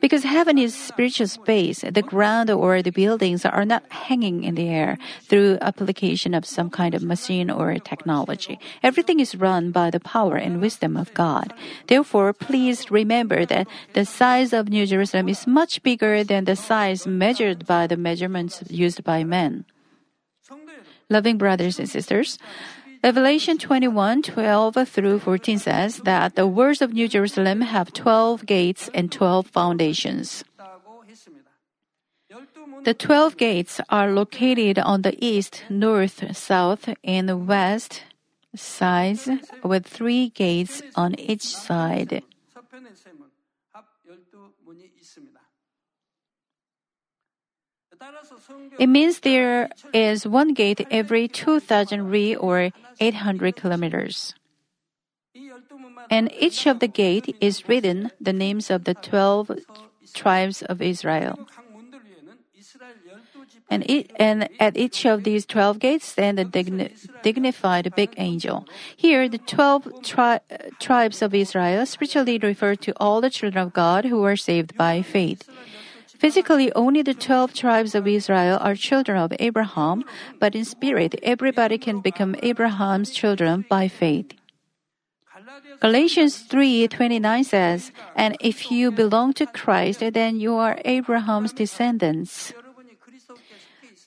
Because 0.00 0.24
heaven 0.24 0.58
is 0.58 0.74
spiritual 0.74 1.28
space, 1.28 1.80
the 1.80 2.02
ground 2.02 2.50
or 2.50 2.80
the 2.82 2.90
buildings 2.90 3.44
are 3.44 3.64
not 3.64 3.82
hanging 3.90 4.44
in 4.44 4.54
the 4.54 4.68
air 4.68 4.98
through 5.22 5.58
application 5.60 6.34
of 6.34 6.46
some 6.46 6.70
kind 6.70 6.94
of 6.94 7.02
machine 7.02 7.50
or 7.50 7.74
technology. 7.78 8.58
Everything 8.82 9.20
is 9.20 9.34
run 9.34 9.70
by 9.72 9.90
the 9.90 10.00
power 10.00 10.36
and 10.36 10.60
wisdom 10.60 10.96
of 10.96 11.12
God. 11.14 11.52
Therefore, 11.86 12.32
please 12.32 12.90
remember 12.90 13.44
that 13.46 13.66
the 13.94 14.04
size 14.04 14.52
of 14.52 14.68
New 14.68 14.86
Jerusalem 14.86 15.28
is 15.28 15.46
much 15.46 15.82
bigger 15.82 16.22
than 16.24 16.44
the 16.44 16.56
size 16.56 17.06
measured 17.06 17.66
by 17.66 17.86
the 17.86 17.96
measurements 17.96 18.62
used 18.68 19.02
by 19.04 19.24
men. 19.24 19.64
Loving 21.10 21.38
brothers 21.38 21.78
and 21.78 21.88
sisters, 21.88 22.38
Revelation 23.02 23.58
21 23.58 24.22
12 24.22 24.88
through 24.88 25.18
14 25.18 25.58
says 25.58 25.98
that 26.08 26.36
the 26.36 26.46
words 26.46 26.80
of 26.80 26.94
New 26.94 27.06
Jerusalem 27.06 27.60
have 27.60 27.92
12 27.92 28.46
gates 28.46 28.88
and 28.94 29.12
12 29.12 29.46
foundations. 29.48 30.42
The 32.84 32.94
12 32.94 33.36
gates 33.36 33.80
are 33.90 34.10
located 34.10 34.78
on 34.78 35.02
the 35.02 35.16
east, 35.24 35.64
north, 35.68 36.36
south, 36.36 36.88
and 37.04 37.46
west 37.46 38.02
sides, 38.54 39.28
with 39.62 39.86
three 39.86 40.28
gates 40.30 40.82
on 40.94 41.14
each 41.18 41.44
side. 41.44 42.22
It 48.78 48.88
means 48.88 49.20
there 49.20 49.70
is 49.92 50.26
one 50.26 50.54
gate 50.54 50.86
every 50.90 51.28
2,000 51.28 52.10
ri 52.10 52.34
or 52.34 52.70
800 53.00 53.56
kilometers. 53.56 54.34
And 56.10 56.32
each 56.38 56.66
of 56.66 56.80
the 56.80 56.88
gate 56.88 57.36
is 57.40 57.68
written 57.68 58.10
the 58.20 58.32
names 58.32 58.70
of 58.70 58.84
the 58.84 58.94
12 58.94 59.50
tribes 60.12 60.62
of 60.62 60.82
Israel. 60.82 61.46
And, 63.70 63.82
it, 63.90 64.10
and 64.16 64.48
at 64.60 64.76
each 64.76 65.06
of 65.06 65.24
these 65.24 65.46
12 65.46 65.78
gates 65.78 66.06
stand 66.06 66.38
a 66.38 66.44
digni- 66.44 66.92
dignified 67.22 67.94
big 67.96 68.12
angel. 68.18 68.66
Here, 68.94 69.28
the 69.28 69.38
12 69.38 70.02
tri- 70.02 70.40
tribes 70.78 71.22
of 71.22 71.34
Israel 71.34 71.86
spiritually 71.86 72.38
refer 72.38 72.74
to 72.76 72.92
all 72.98 73.20
the 73.20 73.30
children 73.30 73.66
of 73.66 73.72
God 73.72 74.04
who 74.04 74.22
are 74.22 74.36
saved 74.36 74.76
by 74.76 75.02
faith. 75.02 75.48
Physically, 76.24 76.72
only 76.72 77.02
the 77.02 77.12
12 77.12 77.52
tribes 77.52 77.94
of 77.94 78.08
Israel 78.08 78.56
are 78.62 78.74
children 78.74 79.18
of 79.18 79.34
Abraham, 79.38 80.04
but 80.40 80.54
in 80.54 80.64
spirit, 80.64 81.20
everybody 81.22 81.76
can 81.76 82.00
become 82.00 82.34
Abraham's 82.42 83.10
children 83.10 83.66
by 83.68 83.88
faith. 83.88 84.32
Galatians 85.84 86.40
3:29 86.48 87.44
says, 87.44 87.92
"And 88.16 88.40
if 88.40 88.72
you 88.72 88.88
belong 88.90 89.36
to 89.36 89.44
Christ, 89.44 90.00
then 90.00 90.40
you 90.40 90.56
are 90.56 90.80
Abraham's 90.86 91.52
descendants." 91.52 92.56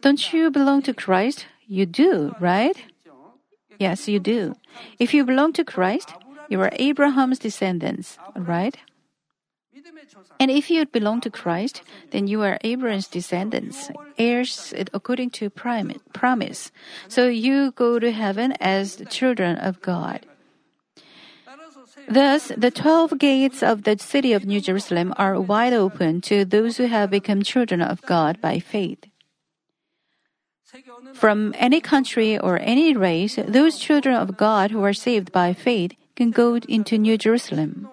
Don't 0.02 0.34
you 0.34 0.50
belong 0.50 0.82
to 0.90 0.98
Christ? 0.98 1.46
You 1.70 1.86
do, 1.86 2.34
right? 2.42 2.82
Yes, 3.78 4.10
you 4.10 4.18
do. 4.18 4.58
If 4.98 5.14
you 5.14 5.22
belong 5.22 5.54
to 5.54 5.64
Christ, 5.64 6.18
you 6.50 6.58
are 6.66 6.74
Abraham's 6.82 7.38
descendants, 7.38 8.18
right? 8.34 8.74
And 10.40 10.52
if 10.52 10.70
you 10.70 10.86
belong 10.86 11.22
to 11.22 11.30
Christ, 11.30 11.82
then 12.12 12.28
you 12.28 12.42
are 12.44 12.60
Abraham's 12.64 13.08
descendants, 13.08 13.90
heirs 14.18 14.74
according 14.94 15.32
to 15.42 15.50
promise. 15.50 16.72
So 17.08 17.28
you 17.28 17.72
go 17.72 18.00
to 18.00 18.12
heaven 18.12 18.54
as 18.60 18.98
the 18.98 19.06
children 19.06 19.58
of 19.58 19.82
God. 19.82 20.26
Thus, 22.08 22.52
the 22.56 22.72
twelve 22.72 23.18
gates 23.20 23.62
of 23.62 23.84
the 23.84 23.98
city 23.98 24.32
of 24.32 24.46
New 24.46 24.62
Jerusalem 24.62 25.14
are 25.18 25.42
wide 25.42 25.74
open 25.74 26.22
to 26.22 26.46
those 26.46 26.78
who 26.78 26.86
have 26.86 27.10
become 27.10 27.44
children 27.44 27.82
of 27.82 28.02
God 28.04 28.40
by 28.40 28.60
faith. 28.60 29.04
From 31.14 31.56
any 31.58 31.82
country 31.82 32.38
or 32.38 32.60
any 32.60 32.96
race, 32.96 33.36
those 33.48 33.80
children 33.80 34.16
of 34.16 34.38
God 34.38 34.72
who 34.72 34.84
are 34.84 34.94
saved 34.94 35.32
by 35.32 35.54
faith 35.54 35.94
can 36.16 36.32
go 36.32 36.56
into 36.68 36.98
New 36.98 37.18
Jerusalem. 37.18 37.90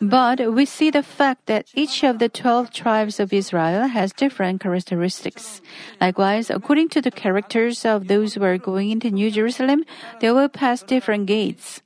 But 0.00 0.54
we 0.54 0.64
see 0.64 0.90
the 0.90 1.02
fact 1.02 1.46
that 1.46 1.66
each 1.74 2.04
of 2.04 2.20
the 2.20 2.28
12 2.28 2.70
tribes 2.70 3.18
of 3.18 3.32
Israel 3.32 3.88
has 3.88 4.12
different 4.12 4.60
characteristics. 4.60 5.60
Likewise, 6.00 6.50
according 6.50 6.90
to 6.90 7.02
the 7.02 7.10
characters 7.10 7.84
of 7.84 8.06
those 8.06 8.34
who 8.34 8.44
are 8.44 8.58
going 8.58 8.90
into 8.90 9.10
New 9.10 9.30
Jerusalem, 9.30 9.84
they 10.20 10.30
will 10.30 10.48
pass 10.48 10.82
different 10.84 11.26
gates. 11.26 11.82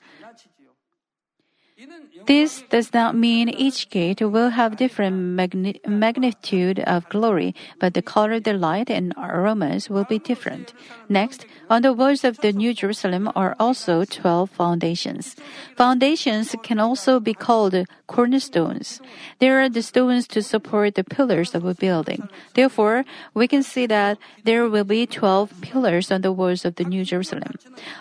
This 2.27 2.63
does 2.71 2.95
not 2.95 3.17
mean 3.17 3.49
each 3.49 3.91
gate 3.91 4.21
will 4.21 4.51
have 4.51 4.77
different 4.77 5.17
magni- 5.17 5.81
magnitude 5.87 6.81
of 6.81 7.09
glory, 7.09 7.55
but 7.81 7.95
the 7.95 8.03
color 8.03 8.35
of 8.35 8.45
the 8.45 8.53
light 8.53 8.91
and 8.91 9.13
aromas 9.19 9.91
will 9.91 10.05
be 10.05 10.19
different. 10.19 10.73
Next, 11.09 11.47
on 11.69 11.83
the 11.83 11.93
walls 11.93 12.23
of 12.25 12.39
the 12.39 12.53
New 12.53 12.75
Jerusalem 12.75 13.31
are 13.35 13.57
also 13.59 14.05
12 14.05 14.51
foundations. 14.51 15.37
Foundations 15.77 16.55
can 16.63 16.79
also 16.79 17.19
be 17.19 17.35
called 17.35 17.75
cornerstones. 18.07 19.01
They 19.39 19.49
are 19.49 19.69
the 19.69 19.83
stones 19.83 20.29
to 20.29 20.43
support 20.43 20.95
the 20.95 21.05
pillars 21.05 21.55
of 21.55 21.65
a 21.65 21.75
building. 21.75 22.29
Therefore, 22.55 23.05
we 23.35 23.49
can 23.49 23.63
see 23.63 23.87
that 23.87 24.19
there 24.45 24.69
will 24.69 24.85
be 24.85 25.07
12 25.07 25.61
pillars 25.61 26.11
on 26.11 26.21
the 26.21 26.33
walls 26.33 26.65
of 26.65 26.77
the 26.77 26.85
New 26.85 27.05
Jerusalem. 27.05 27.57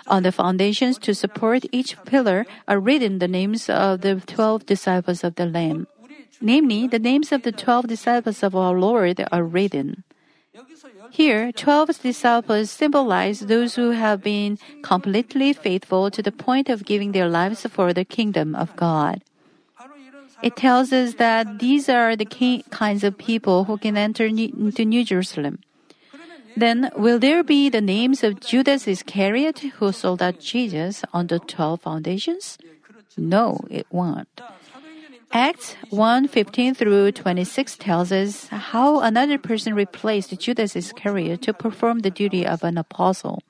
On 0.07 0.23
the 0.23 0.31
foundations 0.31 0.97
to 0.99 1.15
support 1.15 1.65
each 1.71 1.95
pillar 2.05 2.45
are 2.67 2.79
written 2.79 3.19
the 3.19 3.27
names 3.27 3.69
of 3.69 4.01
the 4.01 4.10
12 4.19 4.65
disciples 4.65 5.23
of 5.23 5.35
the 5.35 5.45
Lamb. 5.45 5.87
Namely, 6.41 6.87
the 6.87 6.99
names 6.99 7.31
of 7.31 7.43
the 7.43 7.51
12 7.51 7.87
disciples 7.87 8.43
of 8.43 8.55
our 8.55 8.77
Lord 8.77 9.23
are 9.31 9.43
written. 9.43 10.03
Here, 11.11 11.51
12 11.51 12.01
disciples 12.01 12.71
symbolize 12.71 13.41
those 13.41 13.75
who 13.75 13.91
have 13.91 14.23
been 14.23 14.57
completely 14.81 15.53
faithful 15.53 16.09
to 16.11 16.21
the 16.21 16.31
point 16.31 16.69
of 16.69 16.85
giving 16.85 17.11
their 17.11 17.29
lives 17.29 17.65
for 17.69 17.93
the 17.93 18.05
kingdom 18.05 18.55
of 18.55 18.75
God. 18.75 19.21
It 20.41 20.55
tells 20.55 20.91
us 20.91 21.15
that 21.15 21.59
these 21.59 21.87
are 21.87 22.15
the 22.15 22.25
ki- 22.25 22.65
kinds 22.71 23.03
of 23.03 23.17
people 23.17 23.65
who 23.65 23.77
can 23.77 23.95
enter 23.95 24.25
into 24.25 24.85
New 24.85 25.03
Jerusalem. 25.03 25.59
Then, 26.57 26.89
will 26.97 27.19
there 27.19 27.43
be 27.43 27.69
the 27.69 27.81
names 27.81 28.23
of 28.23 28.39
Judas 28.39 28.87
Iscariot 28.87 29.59
who 29.79 29.91
sold 29.91 30.21
out 30.21 30.39
Jesus 30.39 31.03
on 31.13 31.27
the 31.27 31.39
12 31.39 31.81
foundations? 31.81 32.57
No, 33.17 33.59
it 33.69 33.87
won't. 33.91 34.29
Acts 35.33 35.75
1 35.89 36.27
15 36.27 36.75
through 36.75 37.11
26 37.13 37.77
tells 37.77 38.11
us 38.11 38.47
how 38.47 38.99
another 38.99 39.37
person 39.37 39.73
replaced 39.73 40.37
Judas 40.37 40.75
Iscariot 40.75 41.41
to 41.43 41.53
perform 41.53 41.99
the 41.99 42.11
duty 42.11 42.45
of 42.45 42.63
an 42.63 42.77
apostle. 42.77 43.41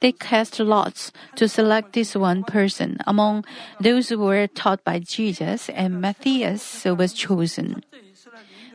They 0.00 0.12
cast 0.12 0.58
lots 0.60 1.12
to 1.36 1.48
select 1.48 1.92
this 1.92 2.14
one 2.16 2.44
person 2.44 2.98
among 3.06 3.44
those 3.80 4.08
who 4.08 4.18
were 4.18 4.46
taught 4.46 4.82
by 4.84 4.98
Jesus, 4.98 5.68
and 5.68 6.00
Matthias 6.00 6.84
was 6.84 7.12
chosen. 7.12 7.82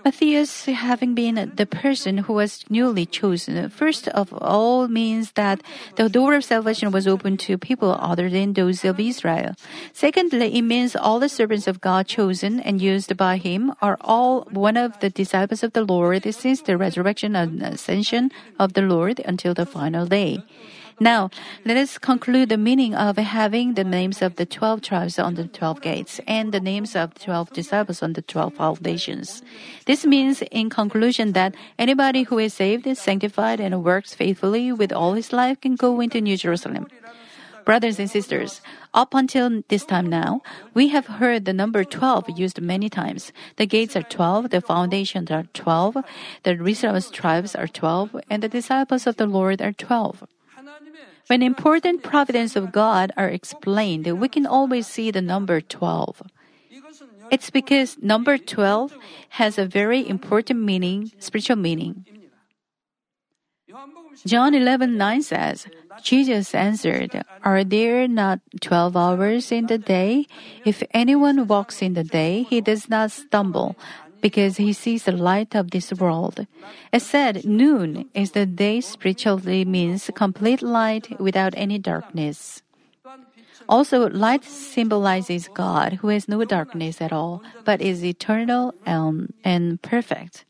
Matthias, 0.10 0.66
having 0.66 1.14
been 1.14 1.52
the 1.54 1.68
person 1.68 2.26
who 2.26 2.34
was 2.34 2.66
newly 2.68 3.06
chosen, 3.06 3.70
first 3.70 4.08
of 4.08 4.34
all 4.34 4.88
means 4.88 5.34
that 5.34 5.62
the 5.98 6.10
door 6.10 6.34
of 6.34 6.44
salvation 6.44 6.90
was 6.90 7.06
open 7.06 7.38
to 7.46 7.60
people 7.60 7.94
other 7.94 8.28
than 8.28 8.54
those 8.54 8.84
of 8.84 9.00
Israel. 9.00 9.54
Secondly, 9.94 10.58
it 10.58 10.64
means 10.64 10.96
all 10.96 11.20
the 11.20 11.30
servants 11.30 11.68
of 11.68 11.80
God 11.80 12.08
chosen 12.08 12.60
and 12.60 12.82
used 12.82 13.16
by 13.18 13.38
him 13.38 13.72
are 13.84 14.00
all 14.02 14.48
one 14.50 14.78
of 14.78 15.00
the 15.00 15.12
disciples 15.12 15.62
of 15.62 15.74
the 15.74 15.86
Lord 15.86 16.26
since 16.34 16.62
the 16.64 16.76
resurrection 16.76 17.36
and 17.36 17.62
ascension 17.62 18.32
of 18.58 18.74
the 18.74 18.82
Lord 18.82 19.22
until 19.24 19.54
the 19.54 19.68
final 19.68 20.08
day. 20.08 20.42
Now, 21.02 21.30
let 21.64 21.78
us 21.78 21.98
conclude 21.98 22.50
the 22.50 22.58
meaning 22.58 22.94
of 22.94 23.16
having 23.16 23.76
the 23.76 23.86
names 23.86 24.22
of 24.22 24.36
the 24.36 24.46
12 24.46 24.82
tribes 24.82 25.18
on 25.18 25.36
the 25.36 25.48
12 25.48 25.82
gates 25.82 26.20
and 26.28 26.52
the 26.52 26.60
names 26.60 26.94
of 26.94 27.14
the 27.14 27.22
12 27.22 27.54
disciples 27.54 28.04
on 28.04 28.14
the 28.14 28.22
12 28.22 28.56
foundations. 28.56 29.42
This 29.86 30.06
means, 30.06 30.42
in 30.52 30.70
conclusion, 30.70 31.32
that 31.34 31.56
anybody 31.78 32.24
who 32.24 32.38
is 32.38 32.54
saved, 32.54 32.86
sanctified, 32.98 33.62
and 33.62 33.82
works 33.82 34.14
faithfully 34.14 34.74
with 34.74 34.92
all 34.92 35.14
his 35.14 35.32
life 35.32 35.62
can 35.62 35.76
go 35.76 36.02
into 36.02 36.20
New 36.20 36.36
Jerusalem. 36.36 36.88
Brothers 37.64 37.98
and 37.98 38.12
sisters, 38.12 38.60
up 38.94 39.14
until 39.14 39.64
this 39.70 39.86
time 39.86 40.08
now, 40.08 40.42
we 40.74 40.90
have 40.90 41.06
heard 41.06 41.46
the 41.46 41.54
number 41.54 41.86
12 41.86 42.38
used 42.38 42.60
many 42.60 42.90
times. 42.90 43.32
The 43.56 43.66
gates 43.66 43.96
are 43.96 44.04
12, 44.04 44.50
the 44.50 44.60
foundations 44.60 45.32
are 45.32 45.44
12, 45.54 45.98
the 46.44 46.58
reserved 46.58 47.14
tribes 47.14 47.56
are 47.56 47.68
12, 47.68 48.20
and 48.30 48.44
the 48.44 48.50
disciples 48.50 49.08
of 49.08 49.16
the 49.16 49.28
Lord 49.28 49.62
are 49.62 49.72
12. 49.72 50.28
When 51.30 51.44
important 51.44 52.02
providence 52.02 52.56
of 52.56 52.72
God 52.72 53.12
are 53.16 53.30
explained, 53.30 54.10
we 54.20 54.28
can 54.28 54.48
always 54.48 54.88
see 54.88 55.12
the 55.12 55.22
number 55.22 55.62
12. 55.62 56.24
It's 57.30 57.52
because 57.52 58.02
number 58.02 58.40
12 58.40 58.98
has 59.38 59.60
a 59.60 59.70
very 59.70 60.02
important 60.02 60.66
meaning, 60.66 61.12
spiritual 61.20 61.58
meaning. 61.58 62.06
John 64.26 64.58
11:9 64.58 65.22
says, 65.22 65.70
Jesus 66.02 66.58
answered, 66.58 67.22
Are 67.46 67.64
there 67.64 68.10
not 68.10 68.42
12 68.60 68.98
hours 68.98 69.52
in 69.54 69.68
the 69.70 69.78
day? 69.78 70.26
If 70.66 70.82
anyone 70.98 71.46
walks 71.46 71.86
in 71.86 71.94
the 71.94 72.04
day, 72.04 72.50
he 72.50 72.58
does 72.60 72.90
not 72.90 73.14
stumble 73.14 73.78
because 74.22 74.58
he 74.58 74.74
sees 74.74 75.04
the 75.04 75.12
light 75.12 75.56
of 75.56 75.72
this 75.72 75.94
world. 75.94 76.46
It 76.92 77.02
said 77.02 77.46
noon 77.46 78.10
is 78.14 78.32
the 78.32 78.46
day 78.46 78.82
spiritually 78.82 79.66
means 79.66 80.10
complete 80.16 80.62
light 80.62 81.20
without 81.20 81.54
any 81.56 81.80
darkness. 81.80 82.62
Also, 83.68 84.10
light 84.10 84.44
symbolizes 84.44 85.48
God, 85.48 86.02
who 86.02 86.08
has 86.08 86.28
no 86.28 86.44
darkness 86.44 87.02
at 87.02 87.14
all, 87.14 87.44
but 87.66 87.82
is 87.82 88.04
eternal 88.04 88.74
and, 88.86 89.32
and 89.44 89.80
perfect. 89.82 90.44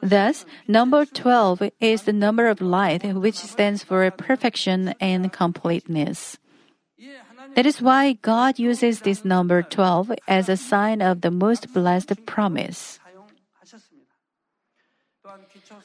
Thus, 0.00 0.46
number 0.66 1.04
12 1.04 1.70
is 1.80 2.02
the 2.04 2.12
number 2.12 2.46
of 2.46 2.62
light, 2.62 3.04
which 3.14 3.36
stands 3.36 3.84
for 3.84 4.10
perfection 4.10 4.94
and 5.00 5.30
completeness. 5.32 6.38
That 7.54 7.66
is 7.66 7.82
why 7.82 8.12
God 8.12 8.58
uses 8.58 9.00
this 9.00 9.24
number 9.24 9.62
12 9.62 10.12
as 10.28 10.48
a 10.48 10.56
sign 10.56 11.02
of 11.02 11.22
the 11.22 11.30
most 11.30 11.72
blessed 11.72 12.26
promise. 12.26 12.98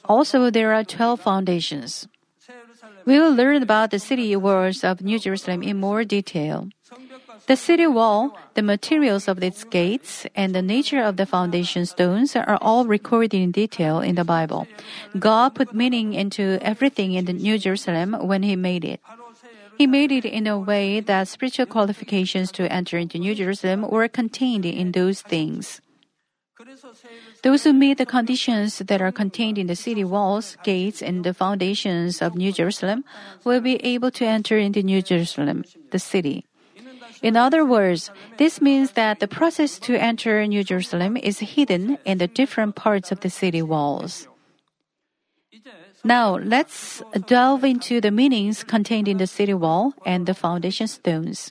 Also, 0.04 0.50
there 0.50 0.72
are 0.72 0.84
12 0.84 1.20
foundations. 1.20 2.08
We 3.04 3.18
will 3.18 3.32
learn 3.32 3.62
about 3.62 3.90
the 3.90 3.98
city 3.98 4.34
walls 4.36 4.84
of 4.84 5.02
New 5.02 5.18
Jerusalem 5.18 5.62
in 5.62 5.80
more 5.80 6.04
detail. 6.04 6.68
The 7.46 7.56
city 7.56 7.86
wall, 7.86 8.38
the 8.54 8.62
materials 8.62 9.28
of 9.28 9.42
its 9.42 9.64
gates, 9.64 10.24
and 10.34 10.54
the 10.54 10.62
nature 10.62 11.02
of 11.02 11.16
the 11.16 11.26
foundation 11.26 11.84
stones 11.84 12.34
are 12.36 12.58
all 12.62 12.86
recorded 12.86 13.34
in 13.34 13.50
detail 13.50 14.00
in 14.00 14.14
the 14.14 14.24
Bible. 14.24 14.66
God 15.18 15.54
put 15.54 15.74
meaning 15.74 16.14
into 16.14 16.58
everything 16.62 17.12
in 17.12 17.26
the 17.26 17.34
New 17.34 17.58
Jerusalem 17.58 18.14
when 18.14 18.42
He 18.42 18.56
made 18.56 18.84
it. 18.84 19.00
He 19.76 19.86
made 19.86 20.12
it 20.12 20.24
in 20.24 20.46
a 20.46 20.58
way 20.58 21.00
that 21.00 21.28
spiritual 21.28 21.66
qualifications 21.66 22.52
to 22.52 22.70
enter 22.72 22.96
into 22.98 23.18
New 23.18 23.34
Jerusalem 23.34 23.82
were 23.88 24.08
contained 24.08 24.66
in 24.66 24.92
those 24.92 25.22
things. 25.22 25.80
Those 27.42 27.64
who 27.64 27.72
meet 27.72 27.98
the 27.98 28.06
conditions 28.06 28.78
that 28.78 29.02
are 29.02 29.12
contained 29.12 29.58
in 29.58 29.66
the 29.66 29.76
city 29.76 30.04
walls, 30.04 30.56
gates, 30.62 31.02
and 31.02 31.24
the 31.24 31.34
foundations 31.34 32.22
of 32.22 32.36
New 32.36 32.52
Jerusalem 32.52 33.04
will 33.42 33.60
be 33.60 33.76
able 33.84 34.10
to 34.12 34.24
enter 34.24 34.56
into 34.56 34.82
New 34.82 35.02
Jerusalem, 35.02 35.64
the 35.90 35.98
city. 35.98 36.46
In 37.22 37.36
other 37.36 37.64
words, 37.64 38.10
this 38.38 38.60
means 38.60 38.92
that 38.92 39.18
the 39.20 39.28
process 39.28 39.78
to 39.80 39.96
enter 39.96 40.46
New 40.46 40.62
Jerusalem 40.62 41.16
is 41.16 41.38
hidden 41.40 41.98
in 42.04 42.18
the 42.18 42.28
different 42.28 42.76
parts 42.76 43.10
of 43.10 43.20
the 43.20 43.30
city 43.30 43.62
walls. 43.62 44.28
Now, 46.04 46.36
let's 46.36 47.02
delve 47.26 47.64
into 47.64 48.00
the 48.00 48.10
meanings 48.10 48.62
contained 48.62 49.08
in 49.08 49.16
the 49.16 49.26
city 49.26 49.54
wall 49.54 49.94
and 50.04 50.26
the 50.26 50.34
foundation 50.34 50.86
stones. 50.86 51.50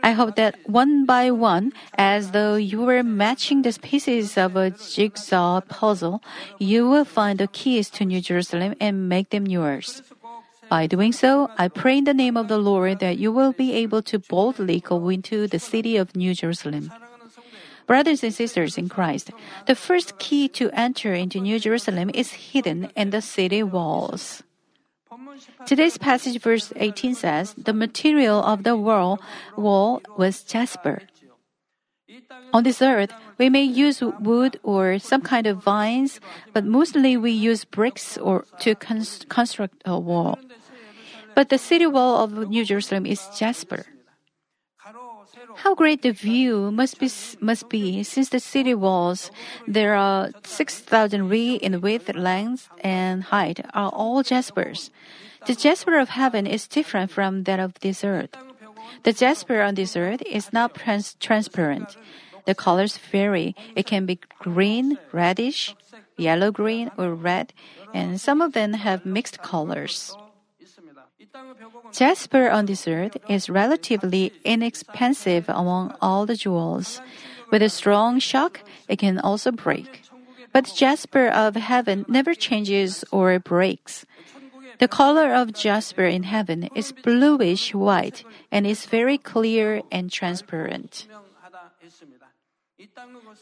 I 0.00 0.12
hope 0.12 0.36
that 0.36 0.54
one 0.64 1.06
by 1.06 1.32
one, 1.32 1.72
as 1.98 2.30
though 2.30 2.54
you 2.54 2.82
were 2.82 3.02
matching 3.02 3.62
the 3.62 3.76
pieces 3.82 4.38
of 4.38 4.54
a 4.54 4.70
jigsaw 4.70 5.60
puzzle, 5.60 6.22
you 6.58 6.88
will 6.88 7.04
find 7.04 7.40
the 7.40 7.48
keys 7.48 7.90
to 7.98 8.04
New 8.04 8.20
Jerusalem 8.20 8.74
and 8.80 9.08
make 9.08 9.30
them 9.30 9.48
yours. 9.48 10.02
By 10.68 10.86
doing 10.86 11.12
so, 11.12 11.50
I 11.58 11.66
pray 11.66 11.98
in 11.98 12.04
the 12.04 12.14
name 12.14 12.36
of 12.36 12.46
the 12.46 12.58
Lord 12.58 13.00
that 13.00 13.18
you 13.18 13.32
will 13.32 13.52
be 13.52 13.72
able 13.72 14.02
to 14.02 14.20
boldly 14.20 14.80
go 14.80 15.08
into 15.08 15.48
the 15.48 15.58
city 15.58 15.96
of 15.96 16.14
New 16.14 16.32
Jerusalem. 16.32 16.92
Brothers 17.88 18.22
and 18.22 18.34
sisters 18.34 18.76
in 18.76 18.90
Christ, 18.90 19.32
the 19.64 19.74
first 19.74 20.18
key 20.18 20.46
to 20.60 20.68
enter 20.76 21.14
into 21.14 21.40
New 21.40 21.58
Jerusalem 21.58 22.10
is 22.12 22.52
hidden 22.52 22.92
in 22.94 23.08
the 23.10 23.22
city 23.22 23.62
walls. 23.62 24.42
Today's 25.64 25.96
passage, 25.96 26.38
verse 26.38 26.70
18 26.76 27.14
says, 27.14 27.54
The 27.56 27.72
material 27.72 28.44
of 28.44 28.62
the 28.62 28.76
wall, 28.76 29.20
wall 29.56 30.02
was 30.18 30.44
jasper. 30.44 31.00
On 32.52 32.62
this 32.62 32.82
earth, 32.82 33.12
we 33.38 33.48
may 33.48 33.64
use 33.64 34.02
wood 34.02 34.60
or 34.62 34.98
some 34.98 35.22
kind 35.22 35.46
of 35.46 35.64
vines, 35.64 36.20
but 36.52 36.64
mostly 36.64 37.16
we 37.16 37.32
use 37.32 37.64
bricks 37.64 38.18
or 38.18 38.44
to 38.60 38.74
cons- 38.74 39.24
construct 39.30 39.80
a 39.86 39.98
wall. 39.98 40.38
But 41.34 41.48
the 41.48 41.58
city 41.58 41.86
wall 41.86 42.22
of 42.22 42.50
New 42.50 42.66
Jerusalem 42.66 43.06
is 43.06 43.24
jasper. 43.38 43.86
How 45.62 45.74
great 45.74 46.02
the 46.02 46.12
view 46.12 46.70
must 46.70 46.98
be 47.00 47.10
must 47.40 47.68
be 47.68 48.02
since 48.04 48.28
the 48.28 48.38
city 48.38 48.74
walls 48.74 49.30
there 49.66 49.94
are 49.94 50.30
6000 50.44 51.28
ri 51.28 51.54
in 51.56 51.80
width, 51.80 52.14
length, 52.14 52.68
and 52.80 53.24
height 53.24 53.60
are 53.74 53.90
all 53.90 54.22
jaspers. 54.22 54.90
The 55.46 55.54
jasper 55.54 55.98
of 55.98 56.10
heaven 56.10 56.46
is 56.46 56.68
different 56.68 57.10
from 57.10 57.42
that 57.44 57.58
of 57.58 57.74
this 57.80 58.04
earth. 58.04 58.36
The 59.02 59.12
jasper 59.12 59.60
on 59.62 59.74
this 59.74 59.96
earth 59.96 60.22
is 60.22 60.52
not 60.52 60.74
trans- 60.74 61.16
transparent. 61.18 61.96
The 62.46 62.54
colors 62.54 62.96
vary. 62.96 63.54
It 63.74 63.86
can 63.86 64.06
be 64.06 64.20
green, 64.38 64.98
reddish, 65.12 65.74
yellow 66.16 66.50
green, 66.50 66.90
or 66.96 67.14
red, 67.14 67.52
and 67.92 68.20
some 68.20 68.40
of 68.40 68.52
them 68.52 68.72
have 68.74 69.04
mixed 69.04 69.42
colors. 69.42 70.14
Jasper 71.92 72.50
on 72.50 72.66
this 72.66 72.86
earth 72.86 73.16
is 73.28 73.50
relatively 73.50 74.32
inexpensive 74.44 75.48
among 75.48 75.94
all 76.00 76.26
the 76.26 76.36
jewels. 76.36 77.00
With 77.50 77.62
a 77.62 77.68
strong 77.68 78.18
shock, 78.18 78.60
it 78.88 78.98
can 78.98 79.18
also 79.18 79.50
break. 79.50 80.02
But 80.52 80.72
jasper 80.76 81.28
of 81.28 81.56
heaven 81.56 82.04
never 82.08 82.34
changes 82.34 83.04
or 83.10 83.38
breaks. 83.38 84.06
The 84.78 84.88
color 84.88 85.34
of 85.34 85.52
jasper 85.52 86.04
in 86.04 86.22
heaven 86.22 86.68
is 86.74 86.92
bluish 86.92 87.74
white 87.74 88.24
and 88.52 88.66
is 88.66 88.86
very 88.86 89.18
clear 89.18 89.82
and 89.90 90.10
transparent. 90.10 91.06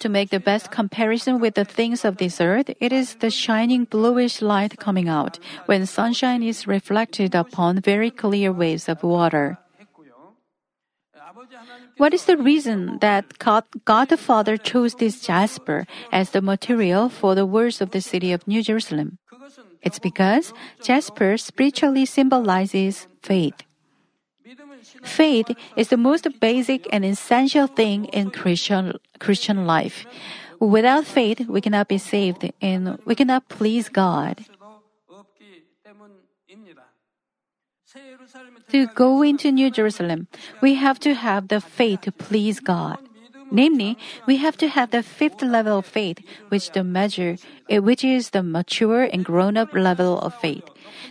To 0.01 0.09
make 0.09 0.31
the 0.31 0.41
best 0.41 0.71
comparison 0.71 1.41
with 1.41 1.55
the 1.55 1.65
things 1.65 2.05
of 2.05 2.17
this 2.17 2.41
earth, 2.41 2.71
it 2.81 2.93
is 2.93 3.17
the 3.17 3.31
shining 3.31 3.85
bluish 3.85 4.41
light 4.41 4.79
coming 4.79 5.09
out 5.09 5.39
when 5.67 5.85
sunshine 5.85 6.43
is 6.43 6.67
reflected 6.67 7.35
upon 7.35 7.81
very 7.81 8.11
clear 8.11 8.53
waves 8.53 8.89
of 8.89 9.03
water. 9.03 9.59
What 11.99 12.15
is 12.15 12.25
the 12.25 12.37
reason 12.37 12.99
that 13.01 13.39
God, 13.39 13.65
God 13.85 14.09
the 14.09 14.17
Father 14.17 14.57
chose 14.57 14.95
this 14.95 15.21
jasper 15.21 15.87
as 16.13 16.31
the 16.31 16.41
material 16.41 17.09
for 17.09 17.35
the 17.35 17.47
walls 17.47 17.81
of 17.81 17.91
the 17.91 18.01
city 18.01 18.33
of 18.33 18.47
New 18.47 18.63
Jerusalem? 18.63 19.19
It's 19.83 19.99
because 19.99 20.53
jasper 20.83 21.37
spiritually 21.37 22.07
symbolizes 22.07 23.07
faith. 23.23 23.66
Faith 25.03 25.51
is 25.77 25.89
the 25.89 25.97
most 25.97 26.29
basic 26.41 26.87
and 26.93 27.05
essential 27.05 27.67
thing 27.67 28.07
in 28.07 28.31
Christian, 28.31 28.99
Christian 29.19 29.67
life. 29.67 30.07
Without 30.61 31.05
faith, 31.05 31.47
we 31.49 31.61
cannot 31.61 31.89
be 31.89 31.99
saved 31.99 32.51
and 32.61 32.99
we 33.05 33.15
cannot 33.15 33.49
please 33.49 33.89
God. 33.89 34.45
To 38.71 38.87
go 38.95 39.23
into 39.23 39.53
New 39.53 39.71
Jerusalem, 39.71 40.29
we 40.61 40.75
have 40.75 40.99
to 41.01 41.15
have 41.15 41.49
the 41.49 41.61
faith 41.61 42.03
to 42.03 42.13
please 42.13 42.61
God. 42.61 42.99
Namely, 43.51 43.97
we 44.27 44.37
have 44.39 44.57
to 44.59 44.69
have 44.69 44.91
the 44.91 45.03
fifth 45.03 45.43
level 45.43 45.79
of 45.79 45.87
faith, 45.87 46.19
which 46.49 46.73
the 46.73 46.83
measure, 46.83 47.37
eh, 47.71 47.79
which 47.79 48.05
is 48.05 48.31
the 48.31 48.43
mature 48.43 49.05
and 49.05 49.25
grown-up 49.25 49.73
level 49.73 50.19
of 50.19 50.35
faith. 50.35 50.65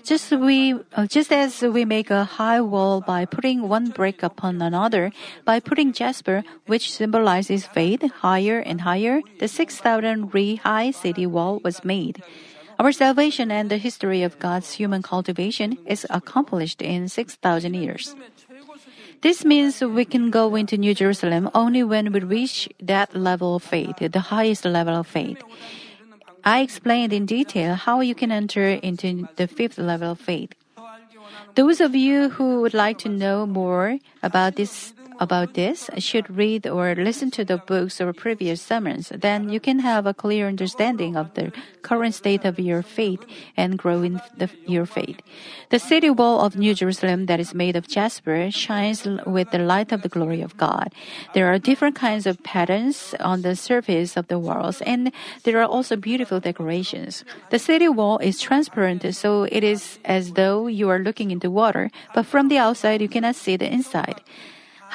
Just 0.04 0.32
we, 0.32 0.76
uh, 0.93 1.08
just 1.08 1.32
as 1.32 1.62
we 1.62 1.86
make 1.86 2.10
a 2.10 2.24
high 2.24 2.62
wall 2.62 3.02
by 3.02 3.26
putting 3.26 3.67
one 3.67 3.89
brick 3.89 4.21
upon 4.24 4.62
another, 4.62 5.12
by 5.45 5.60
putting 5.60 5.93
jasper, 5.93 6.43
which 6.67 6.91
symbolizes 6.91 7.65
faith, 7.65 8.02
higher 8.21 8.60
and 8.60 8.82
higher, 8.82 9.21
the 9.39 9.48
six 9.48 9.78
thousand 9.78 10.34
ri 10.34 10.58
high 10.58 10.91
city 10.91 11.26
wall 11.26 11.60
was 11.63 11.84
made. 11.84 12.21
Our 12.78 12.91
salvation 12.91 13.52
and 13.52 13.71
the 13.71 13.78
history 13.78 14.21
of 14.21 14.38
God's 14.38 14.74
human 14.74 15.02
cultivation 15.02 15.78
is 15.86 16.06
accomplished 16.10 16.82
in 16.82 17.08
6,000 17.08 17.74
years. 17.74 18.15
This 19.25 19.43
means 19.43 19.81
we 19.81 20.05
can 20.05 20.29
go 20.29 20.53
into 20.53 20.77
New 20.77 20.93
Jerusalem 20.93 21.49
only 21.55 21.81
when 21.81 22.13
we 22.13 22.19
reach 22.19 22.69
that 22.77 23.15
level 23.15 23.55
of 23.55 23.63
faith, 23.63 23.97
the 23.97 24.19
highest 24.19 24.65
level 24.65 24.93
of 24.93 25.07
faith. 25.07 25.41
I 26.43 26.61
explained 26.61 27.11
in 27.11 27.25
detail 27.25 27.73
how 27.73 28.01
you 28.01 28.13
can 28.13 28.31
enter 28.31 28.77
into 28.85 29.27
the 29.38 29.47
fifth 29.47 29.79
level 29.79 30.11
of 30.11 30.19
faith. 30.19 30.53
Those 31.55 31.81
of 31.81 31.95
you 31.95 32.29
who 32.29 32.61
would 32.61 32.75
like 32.75 32.99
to 32.99 33.09
know 33.09 33.47
more 33.47 33.97
about 34.21 34.57
this 34.57 34.93
about 35.19 35.54
this 35.54 35.89
should 35.97 36.30
read 36.36 36.67
or 36.67 36.95
listen 36.95 37.32
to 37.32 37.45
the 37.45 37.58
books 37.58 38.01
or 38.01 38.13
previous 38.13 38.62
sermons. 38.62 39.12
Then 39.13 39.49
you 39.49 39.60
can 39.60 39.80
have 39.80 40.06
a 40.06 40.13
clear 40.13 40.47
understanding 40.47 41.15
of 41.15 41.34
the 41.34 41.51
current 41.82 42.15
state 42.15 42.45
of 42.45 42.60
your 42.60 42.82
faith 42.82 43.23
and 43.56 43.78
grow 43.78 44.01
in 44.01 44.21
the, 44.38 44.49
your 44.65 44.86
faith. 44.86 45.21
The 45.69 45.80
city 45.80 46.10
wall 46.10 46.41
of 46.41 46.58
New 46.58 46.73
Jerusalem 46.73 47.28
that 47.28 47.39
is 47.39 47.54
made 47.54 47.75
of 47.75 47.88
jasper 47.88 48.49
shines 48.51 49.08
with 49.25 49.51
the 49.51 49.60
light 49.60 49.91
of 49.91 50.01
the 50.01 50.10
glory 50.10 50.41
of 50.41 50.58
God. 50.58 50.93
There 51.34 51.47
are 51.47 51.60
different 51.60 51.95
kinds 51.95 52.25
of 52.25 52.41
patterns 52.43 53.13
on 53.19 53.41
the 53.41 53.56
surface 53.56 54.17
of 54.17 54.28
the 54.28 54.39
walls 54.39 54.82
and 54.82 55.12
there 55.43 55.60
are 55.60 55.65
also 55.65 55.95
beautiful 55.95 56.39
decorations. 56.39 57.23
The 57.51 57.60
city 57.60 57.88
wall 57.88 58.17
is 58.19 58.41
transparent 58.41 59.06
so 59.15 59.43
it 59.43 59.63
is 59.63 59.99
as 60.06 60.34
though 60.34 60.67
you 60.67 60.89
are 60.89 60.99
looking 60.99 61.32
into 61.32 61.49
water, 61.51 61.91
but 62.13 62.25
from 62.25 62.47
the 62.47 62.58
outside 62.58 63.01
you 63.01 63.10
cannot 63.10 63.36
see 63.36 63.58
the 63.58 63.71
inside. 63.71 64.21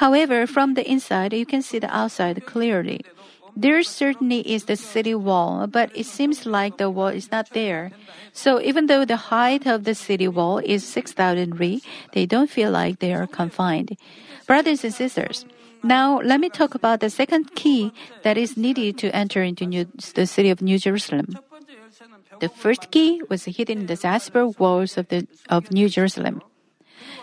However, 0.01 0.47
from 0.47 0.73
the 0.73 0.81
inside, 0.81 1.31
you 1.31 1.45
can 1.45 1.61
see 1.61 1.77
the 1.77 1.95
outside 1.95 2.43
clearly. 2.47 3.05
There 3.55 3.83
certainly 3.83 4.41
is 4.41 4.65
the 4.65 4.75
city 4.75 5.13
wall, 5.13 5.67
but 5.67 5.93
it 5.93 6.07
seems 6.07 6.47
like 6.47 6.77
the 6.77 6.89
wall 6.89 7.13
is 7.13 7.29
not 7.29 7.51
there. 7.51 7.91
So 8.33 8.59
even 8.59 8.87
though 8.87 9.05
the 9.05 9.29
height 9.29 9.67
of 9.67 9.83
the 9.83 9.93
city 9.93 10.27
wall 10.27 10.57
is 10.57 10.83
6,000 10.83 11.59
ri, 11.59 11.83
they 12.13 12.25
don't 12.25 12.49
feel 12.49 12.71
like 12.71 12.97
they 12.97 13.13
are 13.13 13.27
confined. 13.27 13.95
Brothers 14.47 14.83
and 14.83 14.91
sisters, 14.91 15.45
now 15.83 16.19
let 16.21 16.39
me 16.39 16.49
talk 16.49 16.73
about 16.73 16.99
the 16.99 17.11
second 17.11 17.53
key 17.53 17.93
that 18.23 18.37
is 18.37 18.57
needed 18.57 18.97
to 19.05 19.15
enter 19.15 19.43
into 19.43 19.67
new, 19.67 19.85
the 20.15 20.25
city 20.25 20.49
of 20.49 20.63
New 20.63 20.79
Jerusalem. 20.79 21.37
The 22.39 22.49
first 22.49 22.89
key 22.89 23.21
was 23.29 23.45
hidden 23.45 23.81
in 23.81 23.85
the 23.85 23.97
jasper 23.97 24.47
walls 24.47 24.97
of, 24.97 25.09
the, 25.09 25.27
of 25.47 25.69
New 25.69 25.89
Jerusalem. 25.89 26.41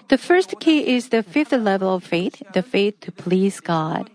The 0.09 0.19
first 0.19 0.59
key 0.61 0.97
is 0.97 1.11
the 1.11 1.23
fifth 1.23 1.53
level 1.53 1.95
of 1.95 2.05
faith, 2.05 2.43
the 2.53 2.63
faith 2.63 3.01
to 3.01 3.13
please 3.13 3.61
God. 3.61 4.11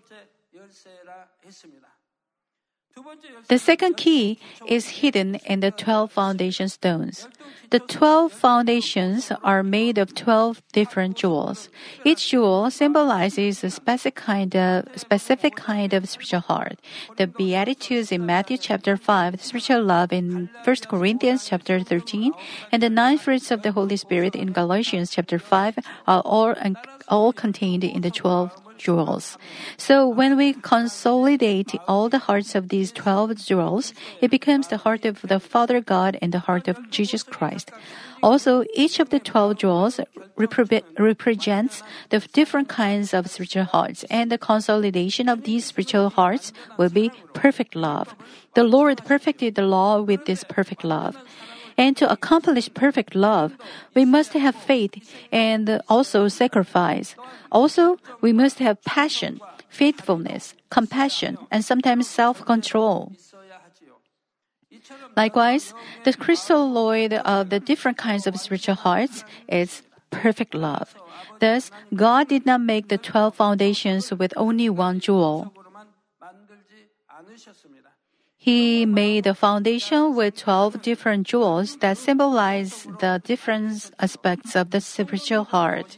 The 3.50 3.60
second 3.60 3.98
key 3.98 4.40
is 4.68 5.04
hidden 5.04 5.36
in 5.46 5.60
the 5.60 5.72
12 5.72 6.12
foundation 6.12 6.70
stones. 6.70 7.28
The 7.70 7.80
12 7.80 8.32
foundations 8.32 9.32
are 9.44 9.64
made 9.64 9.98
of 9.98 10.16
12 10.16 10.62
different 10.72 11.18
jewels. 11.18 11.70
Each 12.06 12.30
jewel 12.30 12.72
symbolizes 12.72 13.64
a 13.64 13.70
specific 13.70 14.16
kind 14.16 14.56
of, 14.56 14.88
specific 14.96 15.56
kind 15.56 15.94
of 15.94 16.08
spiritual 16.08 16.40
heart. 16.42 16.80
The 17.18 17.28
Beatitudes 17.28 18.12
in 18.12 18.26
Matthew 18.26 18.58
chapter 18.58 18.96
5, 18.96 19.38
the 19.38 19.44
spiritual 19.44 19.84
love 19.84 20.14
in 20.14 20.50
1 20.64 20.76
Corinthians 20.88 21.48
chapter 21.48 21.82
13, 21.82 22.32
and 22.72 22.82
the 22.82 22.90
nine 22.90 23.18
fruits 23.18 23.52
of 23.52 23.64
the 23.64 23.72
Holy 23.72 23.98
Spirit 23.98 24.36
in 24.36 24.54
Galatians 24.54 25.12
chapter 25.12 25.38
5 25.38 25.80
are 26.08 26.22
all, 26.22 26.56
all 27.10 27.34
contained 27.34 27.84
in 27.84 28.02
the 28.02 28.12
12 28.12 28.63
jewels. 28.78 29.38
So 29.78 30.08
when 30.08 30.38
we 30.38 30.54
consolidate 30.54 31.74
all 31.88 32.10
the 32.10 32.20
hearts 32.20 32.56
of 32.56 32.70
these 32.70 32.92
12 32.92 33.36
jewels, 33.36 33.94
it 34.22 34.32
becomes 34.32 34.68
the 34.68 34.78
heart 34.78 35.06
of 35.06 35.22
the 35.22 35.40
Father 35.40 35.82
God 35.82 36.18
and 36.22 36.34
the 36.34 36.40
heart 36.40 36.68
of 36.68 36.90
Jesus 36.90 37.24
Christ. 37.24 37.72
Also, 38.22 38.64
each 38.74 39.00
of 39.00 39.10
the 39.10 39.20
12 39.20 39.58
jewels 39.58 40.00
repre- 40.38 40.84
represents 40.98 41.84
the 42.10 42.20
different 42.32 42.70
kinds 42.70 43.14
of 43.14 43.30
spiritual 43.30 43.66
hearts, 43.66 44.06
and 44.10 44.32
the 44.32 44.38
consolidation 44.38 45.28
of 45.28 45.44
these 45.44 45.66
spiritual 45.66 46.10
hearts 46.10 46.54
will 46.78 46.90
be 46.90 47.12
perfect 47.34 47.76
love. 47.76 48.16
The 48.56 48.64
Lord 48.64 49.04
perfected 49.04 49.56
the 49.56 49.64
law 49.68 50.02
with 50.02 50.26
this 50.26 50.46
perfect 50.46 50.84
love. 50.86 51.18
And 51.78 51.98
to 51.98 52.12
accomplish 52.12 52.74
perfect 52.74 53.16
love, 53.16 53.58
we 53.94 54.06
must 54.06 54.34
have 54.34 54.56
faith 54.56 54.94
and 55.32 55.82
also 55.90 56.28
sacrifice. 56.28 57.16
Also, 57.52 57.98
we 58.22 58.32
must 58.32 58.60
have 58.60 58.82
passion, 58.84 59.40
faithfulness, 59.70 60.54
compassion, 60.70 61.38
and 61.50 61.66
sometimes 61.66 62.08
self-control. 62.08 63.14
Likewise, 65.16 65.74
the 66.04 66.14
crystalloid 66.14 67.14
of 67.22 67.50
the 67.50 67.60
different 67.60 67.98
kinds 67.98 68.28
of 68.28 68.40
spiritual 68.40 68.76
hearts 68.76 69.24
is 69.48 69.84
perfect 70.12 70.54
love. 70.54 70.96
Thus, 71.40 71.72
God 71.96 72.28
did 72.28 72.46
not 72.46 72.62
make 72.62 72.90
the 72.90 72.98
12 72.98 73.36
foundations 73.36 74.12
with 74.12 74.34
only 74.38 74.70
one 74.70 75.00
jewel. 75.00 75.54
He 78.44 78.86
made 78.86 79.26
a 79.26 79.34
foundation 79.34 80.16
with 80.16 80.36
12 80.36 80.82
different 80.82 81.26
jewels 81.26 81.78
that 81.78 81.98
symbolize 81.98 82.86
the 83.00 83.22
different 83.24 83.90
aspects 84.00 84.54
of 84.58 84.72
the 84.72 84.82
spiritual 84.82 85.46
heart. 85.46 85.96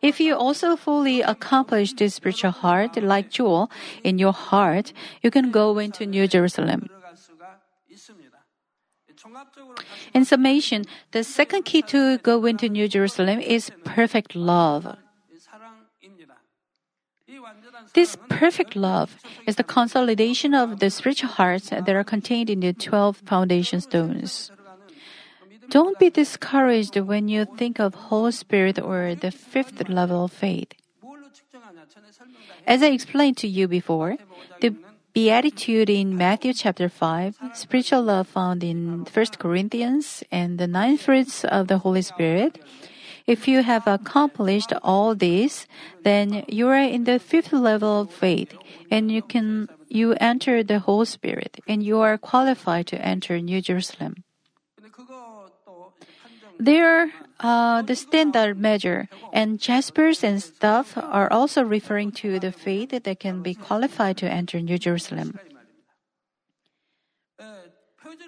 If 0.00 0.20
you 0.20 0.36
also 0.36 0.76
fully 0.76 1.20
accomplish 1.20 1.92
the 1.94 2.08
spiritual 2.08 2.52
heart 2.52 2.94
like 3.02 3.30
jewel 3.30 3.72
in 4.04 4.20
your 4.20 4.32
heart, 4.32 4.92
you 5.20 5.32
can 5.32 5.50
go 5.50 5.78
into 5.78 6.06
New 6.06 6.28
Jerusalem. 6.28 6.86
In 10.14 10.24
summation, 10.24 10.84
the 11.10 11.24
second 11.24 11.64
key 11.64 11.82
to 11.90 12.18
go 12.18 12.46
into 12.46 12.68
New 12.68 12.86
Jerusalem 12.86 13.40
is 13.40 13.72
perfect 13.84 14.36
love. 14.36 14.96
This 17.92 18.16
perfect 18.28 18.76
love 18.76 19.16
is 19.46 19.56
the 19.56 19.64
consolidation 19.64 20.54
of 20.54 20.78
the 20.78 20.90
spiritual 20.90 21.30
hearts 21.30 21.70
that 21.70 21.88
are 21.88 22.04
contained 22.04 22.48
in 22.48 22.60
the 22.60 22.72
12 22.72 23.16
foundation 23.26 23.80
stones. 23.80 24.50
Don't 25.70 25.98
be 25.98 26.10
discouraged 26.10 26.96
when 26.96 27.28
you 27.28 27.44
think 27.44 27.78
of 27.78 27.94
Holy 28.10 28.32
Spirit 28.32 28.78
or 28.78 29.14
the 29.14 29.30
fifth 29.30 29.88
level 29.88 30.24
of 30.24 30.32
faith. 30.32 30.72
As 32.66 32.82
I 32.82 32.88
explained 32.88 33.36
to 33.38 33.48
you 33.48 33.66
before, 33.66 34.16
the 34.60 34.74
beatitude 35.12 35.90
in 35.90 36.16
Matthew 36.16 36.52
chapter 36.52 36.88
5, 36.88 37.38
spiritual 37.54 38.02
love 38.02 38.28
found 38.28 38.62
in 38.62 39.06
1 39.12 39.26
Corinthians, 39.38 40.22
and 40.30 40.58
the 40.58 40.66
nine 40.66 40.96
fruits 40.96 41.44
of 41.44 41.66
the 41.66 41.78
Holy 41.78 42.02
Spirit 42.02 42.62
if 43.30 43.46
you 43.46 43.62
have 43.62 43.86
accomplished 43.86 44.72
all 44.82 45.14
this, 45.14 45.70
then 46.02 46.42
you 46.48 46.66
are 46.66 46.82
in 46.82 47.04
the 47.04 47.20
fifth 47.20 47.52
level 47.52 48.00
of 48.00 48.10
faith 48.10 48.58
and 48.90 49.06
you 49.06 49.22
can 49.22 49.68
you 49.86 50.18
enter 50.18 50.64
the 50.64 50.80
Holy 50.80 51.06
Spirit 51.06 51.62
and 51.68 51.78
you 51.80 52.00
are 52.00 52.18
qualified 52.18 52.88
to 52.88 52.98
enter 52.98 53.38
New 53.38 53.62
Jerusalem. 53.62 54.24
There, 56.58 57.12
uh, 57.38 57.82
the 57.82 57.94
standard 57.94 58.58
measure 58.58 59.08
and 59.32 59.62
jaspers 59.62 60.24
and 60.24 60.42
stuff 60.42 60.98
are 60.98 61.30
also 61.30 61.62
referring 61.62 62.10
to 62.26 62.40
the 62.40 62.50
faith 62.50 62.90
that 62.90 63.20
can 63.20 63.42
be 63.42 63.54
qualified 63.54 64.18
to 64.18 64.26
enter 64.26 64.58
New 64.58 64.76
Jerusalem. 64.76 65.38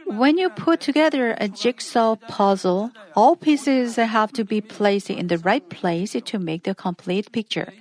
When 0.07 0.39
you 0.39 0.51
put 0.51 0.81
together 0.81 1.37
a 1.39 1.49
jigsaw 1.49 2.17
puzzle, 2.17 2.93
all 3.15 3.37
pieces 3.37 3.97
have 3.97 4.33
to 4.33 4.45
be 4.45 4.61
placed 4.61 5.11
in 5.11 5.29
the 5.29 5.39
right 5.39 5.67
place 5.69 6.17
to 6.25 6.39
make 6.39 6.65
the 6.65 6.75
complete 6.75 7.33
picture. 7.33 7.73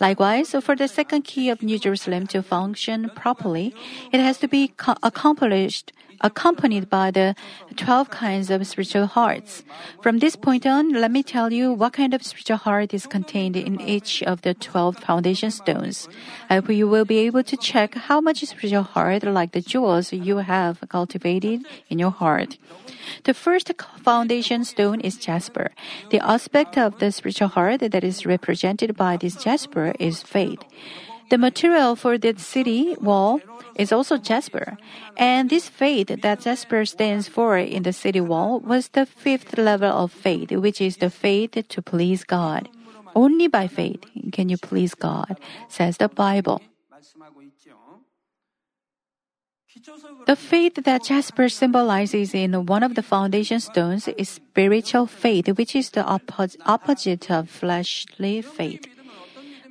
Likewise, 0.00 0.54
for 0.62 0.74
the 0.74 0.88
second 0.88 1.22
key 1.22 1.50
of 1.50 1.62
New 1.62 1.78
Jerusalem 1.78 2.26
to 2.28 2.42
function 2.42 3.10
properly, 3.14 3.74
it 4.12 4.20
has 4.20 4.38
to 4.38 4.48
be 4.48 4.72
accomplished 5.02 5.92
accompanied 6.20 6.88
by 6.88 7.10
the 7.10 7.34
12 7.76 8.10
kinds 8.10 8.50
of 8.50 8.66
spiritual 8.66 9.06
hearts. 9.06 9.64
From 10.02 10.18
this 10.18 10.36
point 10.36 10.66
on, 10.66 10.92
let 10.92 11.10
me 11.10 11.22
tell 11.22 11.52
you 11.52 11.72
what 11.72 11.92
kind 11.92 12.14
of 12.14 12.24
spiritual 12.24 12.58
heart 12.58 12.92
is 12.92 13.06
contained 13.06 13.56
in 13.56 13.80
each 13.80 14.22
of 14.22 14.42
the 14.42 14.54
12 14.54 14.98
foundation 14.98 15.50
stones. 15.50 16.08
I 16.48 16.56
hope 16.56 16.70
you 16.70 16.88
will 16.88 17.04
be 17.04 17.18
able 17.18 17.42
to 17.44 17.56
check 17.56 17.94
how 17.94 18.20
much 18.20 18.44
spiritual 18.44 18.82
heart, 18.82 19.24
like 19.24 19.52
the 19.52 19.60
jewels 19.60 20.12
you 20.12 20.38
have 20.38 20.84
cultivated 20.88 21.64
in 21.88 21.98
your 21.98 22.10
heart. 22.10 22.58
The 23.24 23.34
first 23.34 23.70
foundation 24.02 24.64
stone 24.64 25.00
is 25.00 25.16
jasper. 25.16 25.70
The 26.10 26.20
aspect 26.20 26.76
of 26.76 26.98
the 26.98 27.12
spiritual 27.12 27.48
heart 27.48 27.80
that 27.80 28.04
is 28.04 28.26
represented 28.26 28.96
by 28.96 29.16
this 29.16 29.36
jasper 29.36 29.94
is 29.98 30.22
faith. 30.22 30.62
The 31.30 31.38
material 31.38 31.94
for 31.94 32.18
the 32.18 32.34
city 32.38 32.96
wall 33.00 33.40
is 33.76 33.92
also 33.92 34.18
jasper, 34.18 34.76
and 35.16 35.48
this 35.48 35.68
faith 35.68 36.08
that 36.10 36.40
jasper 36.40 36.84
stands 36.84 37.28
for 37.28 37.56
in 37.56 37.84
the 37.84 37.92
city 37.92 38.20
wall 38.20 38.58
was 38.58 38.88
the 38.88 39.06
fifth 39.06 39.56
level 39.56 39.90
of 39.90 40.10
faith, 40.10 40.50
which 40.50 40.80
is 40.80 40.98
the 40.98 41.08
faith 41.08 41.54
to 41.54 41.82
please 41.82 42.24
God. 42.24 42.68
Only 43.14 43.46
by 43.46 43.68
faith 43.68 44.02
can 44.32 44.48
you 44.48 44.58
please 44.58 44.94
God, 44.94 45.38
says 45.68 45.98
the 45.98 46.08
Bible. 46.08 46.60
The 50.26 50.36
faith 50.36 50.82
that 50.82 51.04
jasper 51.04 51.48
symbolizes 51.48 52.34
in 52.34 52.66
one 52.66 52.82
of 52.82 52.96
the 52.96 53.02
foundation 53.06 53.60
stones 53.60 54.08
is 54.18 54.28
spiritual 54.28 55.06
faith, 55.06 55.46
which 55.56 55.76
is 55.76 55.90
the 55.90 56.04
opposite 56.04 57.30
of 57.30 57.48
fleshly 57.48 58.42
faith. 58.42 58.86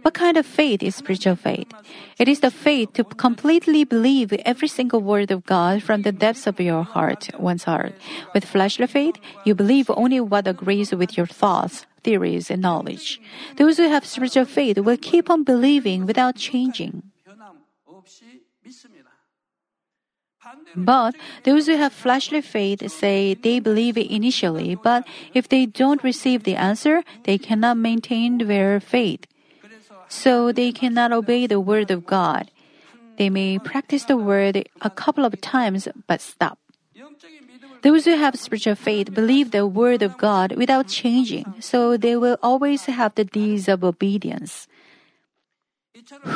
What 0.02 0.14
kind 0.14 0.38
of 0.38 0.46
faith 0.46 0.82
is 0.82 0.96
spiritual 0.96 1.36
faith? 1.36 1.72
It 2.18 2.28
is 2.28 2.40
the 2.40 2.52
faith 2.52 2.94
to 2.94 3.04
completely 3.04 3.84
believe 3.84 4.34
every 4.46 4.68
single 4.68 5.02
word 5.02 5.32
of 5.32 5.46
God 5.46 5.84
from 5.84 6.04
the 6.04 6.12
depths 6.12 6.48
of 6.48 6.60
your 6.60 6.84
heart, 6.84 7.30
one's 7.38 7.64
heart. 7.64 7.94
With 8.34 8.46
fleshly 8.46 8.88
faith, 8.88 9.16
you 9.46 9.56
believe 9.56 9.90
only 9.90 10.20
what 10.20 10.48
agrees 10.48 10.94
with 10.94 11.18
your 11.18 11.28
thoughts, 11.28 11.86
theories, 12.04 12.50
and 12.50 12.62
knowledge. 12.62 13.20
Those 13.58 13.78
who 13.78 13.90
have 13.90 14.06
spiritual 14.06 14.46
faith 14.46 14.78
will 14.80 14.98
keep 14.98 15.30
on 15.30 15.44
believing 15.44 16.06
without 16.06 16.36
changing. 16.36 17.04
But 20.76 21.16
those 21.44 21.68
who 21.68 21.76
have 21.76 21.94
fleshly 21.94 22.42
faith 22.42 22.90
say 22.92 23.34
they 23.34 23.60
believe 23.60 23.98
initially, 23.98 24.76
but 24.76 25.06
if 25.34 25.50
they 25.50 25.66
don't 25.66 26.04
receive 26.04 26.44
the 26.44 26.56
answer, 26.56 27.04
they 27.24 27.38
cannot 27.38 27.78
maintain 27.78 28.38
their 28.38 28.80
faith 28.80 29.26
so 30.10 30.52
they 30.52 30.72
cannot 30.74 31.14
obey 31.14 31.48
the 31.48 31.60
word 31.62 31.92
of 31.92 32.06
God. 32.06 32.52
They 33.18 33.30
may 33.30 33.60
practice 33.60 34.04
the 34.06 34.18
word 34.18 34.68
a 34.82 34.90
couple 34.90 35.24
of 35.24 35.40
times 35.40 35.88
but 36.08 36.20
stop. 36.20 36.58
Those 37.82 38.04
who 38.04 38.18
have 38.18 38.36
spiritual 38.36 38.76
faith 38.76 39.14
believe 39.14 39.52
the 39.52 39.66
word 39.66 40.02
of 40.02 40.18
God 40.18 40.58
without 40.58 40.88
changing, 40.88 41.56
so 41.60 41.96
they 41.96 42.18
will 42.18 42.38
always 42.44 42.86
have 42.86 43.16
the 43.16 43.24
deeds 43.24 43.70
of 43.70 43.84
obedience. 43.84 44.68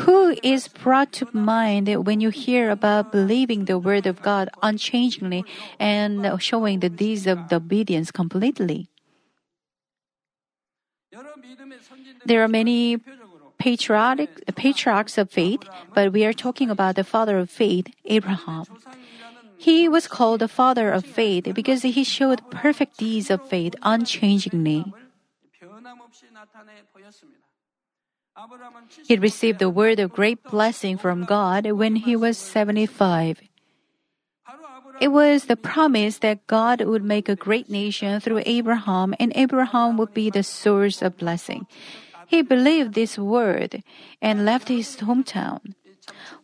Who 0.05 0.36
is 0.43 0.67
brought 0.67 1.12
to 1.13 1.27
mind 1.33 1.88
when 2.05 2.21
you 2.21 2.29
hear 2.29 2.69
about 2.69 3.12
believing 3.12 3.65
the 3.65 3.79
word 3.79 4.05
of 4.05 4.21
God 4.21 4.49
unchangingly 4.62 5.43
and 5.79 6.41
showing 6.41 6.79
the 6.79 6.89
deeds 6.89 7.27
of 7.27 7.49
the 7.49 7.57
obedience 7.57 8.12
completely? 8.12 8.89
There 12.25 12.43
are 12.43 12.47
many 12.47 12.97
patriotic, 13.57 14.29
patriarchs 14.55 15.17
of 15.17 15.31
faith, 15.31 15.61
but 15.93 16.11
we 16.11 16.25
are 16.25 16.33
talking 16.33 16.69
about 16.69 16.95
the 16.95 17.03
father 17.03 17.37
of 17.37 17.49
faith, 17.49 17.87
Abraham. 18.05 18.65
He 19.57 19.87
was 19.87 20.07
called 20.07 20.41
the 20.41 20.47
father 20.47 20.91
of 20.91 21.05
faith 21.05 21.47
because 21.53 21.83
he 21.83 22.03
showed 22.03 22.43
perfect 22.51 22.97
deeds 22.97 23.29
of 23.29 23.47
faith 23.47 23.75
unchangingly. 23.81 24.91
He 29.05 29.15
received 29.15 29.59
the 29.59 29.69
word 29.69 29.99
of 29.99 30.11
great 30.11 30.43
blessing 30.43 30.97
from 30.97 31.23
God 31.23 31.69
when 31.71 31.95
he 31.95 32.15
was 32.15 32.37
75. 32.37 33.41
It 34.99 35.07
was 35.09 35.45
the 35.45 35.55
promise 35.55 36.19
that 36.19 36.45
God 36.47 36.81
would 36.81 37.03
make 37.03 37.29
a 37.29 37.35
great 37.35 37.69
nation 37.69 38.19
through 38.19 38.43
Abraham, 38.45 39.15
and 39.19 39.31
Abraham 39.35 39.97
would 39.97 40.13
be 40.13 40.29
the 40.29 40.43
source 40.43 41.01
of 41.01 41.17
blessing. 41.17 41.65
He 42.33 42.41
believed 42.41 42.95
this 42.97 43.13
word 43.15 43.83
and 44.17 44.43
left 44.43 44.67
his 44.67 44.97
hometown. 44.97 45.77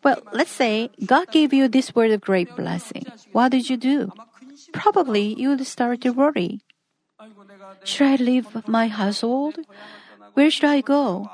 Well, 0.04 0.22
let's 0.32 0.54
say 0.54 0.94
God 1.04 1.32
gave 1.32 1.52
you 1.52 1.68
this 1.68 1.96
word 1.98 2.12
of 2.12 2.22
great 2.22 2.56
blessing. 2.56 3.10
What 3.32 3.50
did 3.50 3.72
you 3.72 3.76
do? 3.76 4.14
Probably 4.72 5.34
you 5.34 5.50
would 5.50 5.66
start 5.66 6.02
to 6.02 6.14
worry. 6.14 6.62
Should 7.84 8.06
I 8.06 8.16
leave 8.22 8.46
my 8.68 8.86
household? 8.88 9.58
Where 10.36 10.52
should 10.54 10.70
I 10.70 10.82
go? 10.82 11.26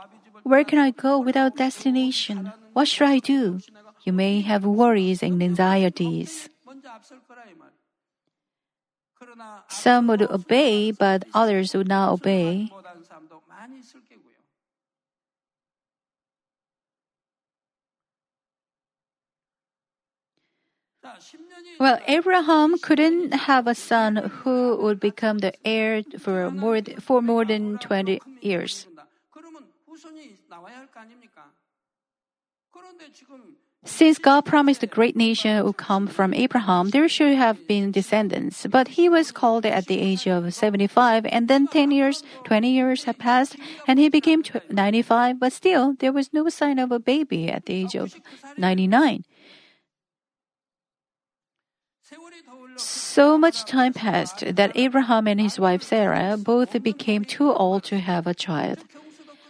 Where 0.44 0.64
can 0.64 0.80
I 0.80 0.92
go 0.92 1.20
without 1.20 1.58
destination? 1.58 2.54
What 2.72 2.88
should 2.88 3.10
I 3.12 3.20
do? 3.20 3.60
You 4.08 4.14
may 4.14 4.40
have 4.40 4.64
worries 4.64 5.22
and 5.22 5.44
anxieties. 5.44 6.48
Some 9.68 10.08
would 10.08 10.22
obey, 10.22 10.92
but 10.92 11.26
others 11.34 11.76
would 11.76 11.90
not 11.90 12.14
obey. 12.14 12.72
Well, 21.80 22.00
Abraham 22.08 22.78
couldn't 22.80 23.32
have 23.34 23.68
a 23.68 23.76
son 23.76 24.16
who 24.16 24.78
would 24.82 25.00
become 25.00 25.40
the 25.40 25.54
heir 25.66 26.04
for 26.20 26.50
more, 26.52 26.82
for 27.00 27.22
more 27.22 27.46
than 27.46 27.78
20 27.80 28.20
years. 28.42 28.88
Since 33.88 34.18
God 34.18 34.46
promised 34.46 34.82
a 34.82 34.88
great 34.88 35.16
nation 35.16 35.64
would 35.64 35.78
come 35.78 36.08
from 36.08 36.34
Abraham, 36.34 36.90
there 36.90 37.08
should 37.08 37.38
have 37.38 37.68
been 37.68 37.92
descendants. 37.92 38.66
But 38.66 38.98
he 38.98 39.08
was 39.10 39.32
called 39.32 39.64
at 39.64 39.86
the 39.86 40.00
age 40.00 40.28
of 40.28 40.52
75, 40.52 41.28
and 41.28 41.48
then 41.48 41.68
10 41.68 41.92
years, 41.92 42.24
20 42.46 42.72
years 42.72 43.04
had 43.04 43.20
passed, 43.20 43.56
and 43.88 44.00
he 44.00 44.10
became 44.10 44.42
95, 44.72 45.40
but 45.40 45.54
still, 45.54 45.94
there 46.00 46.12
was 46.12 46.34
no 46.34 46.50
sign 46.50 46.80
of 46.80 46.92
a 46.92 46.98
baby 46.98 47.48
at 47.48 47.68
the 47.68 47.74
age 47.74 47.94
of 47.94 48.16
99. 48.58 49.24
So 52.78 53.38
much 53.38 53.66
time 53.66 53.94
passed 53.94 54.44
that 54.56 54.72
Abraham 54.76 55.28
and 55.28 55.40
his 55.40 55.60
wife 55.60 55.84
Sarah 55.84 56.38
both 56.38 56.82
became 56.84 57.24
too 57.24 57.52
old 57.52 57.84
to 57.86 58.00
have 58.00 58.28
a 58.28 58.34
child. 58.34 58.80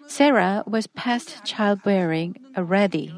Sarah 0.07 0.63
was 0.67 0.87
past 0.87 1.43
childbearing 1.43 2.37
already. 2.55 3.13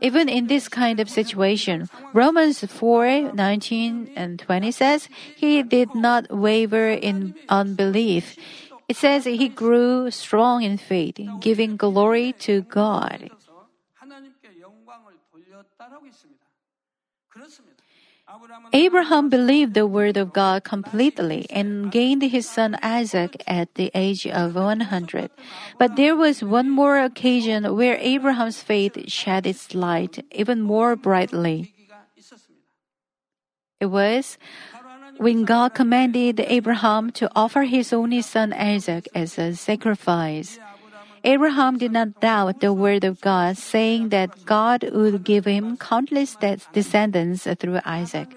Even 0.00 0.28
in 0.28 0.46
this 0.46 0.68
kind 0.68 0.98
of 0.98 1.08
situation, 1.08 1.88
Romans 2.12 2.64
4 2.64 3.32
19 3.32 4.10
and 4.16 4.38
20 4.38 4.70
says, 4.70 5.08
He 5.36 5.62
did 5.62 5.94
not 5.94 6.30
waver 6.30 6.88
in 6.90 7.34
unbelief. 7.48 8.36
It 8.88 8.96
says 8.96 9.24
he 9.24 9.48
grew 9.48 10.10
strong 10.10 10.62
in 10.62 10.76
faith, 10.76 11.18
giving 11.40 11.76
glory 11.76 12.34
to 12.44 12.62
God. 12.62 13.30
Abraham 18.72 19.28
believed 19.28 19.74
the 19.74 19.86
word 19.86 20.16
of 20.16 20.32
God 20.32 20.64
completely 20.64 21.46
and 21.50 21.90
gained 21.90 22.22
his 22.22 22.48
son 22.48 22.78
Isaac 22.82 23.42
at 23.46 23.74
the 23.74 23.90
age 23.94 24.26
of 24.26 24.54
100. 24.54 25.30
But 25.78 25.96
there 25.96 26.16
was 26.16 26.42
one 26.42 26.70
more 26.70 26.98
occasion 26.98 27.76
where 27.76 27.98
Abraham's 28.00 28.62
faith 28.62 28.96
shed 29.10 29.46
its 29.46 29.74
light 29.74 30.24
even 30.30 30.62
more 30.62 30.96
brightly. 30.96 31.74
It 33.80 33.86
was 33.86 34.38
when 35.18 35.44
God 35.44 35.74
commanded 35.74 36.40
Abraham 36.40 37.10
to 37.12 37.30
offer 37.34 37.64
his 37.64 37.92
only 37.92 38.22
son 38.22 38.52
Isaac 38.52 39.08
as 39.14 39.38
a 39.38 39.54
sacrifice. 39.54 40.58
Abraham 41.24 41.78
did 41.78 41.92
not 41.92 42.20
doubt 42.20 42.60
the 42.60 42.72
word 42.72 43.04
of 43.04 43.20
God, 43.20 43.56
saying 43.56 44.08
that 44.10 44.44
God 44.44 44.84
would 44.92 45.22
give 45.24 45.44
him 45.44 45.76
countless 45.76 46.36
descendants 46.72 47.46
through 47.58 47.80
Isaac. 47.84 48.34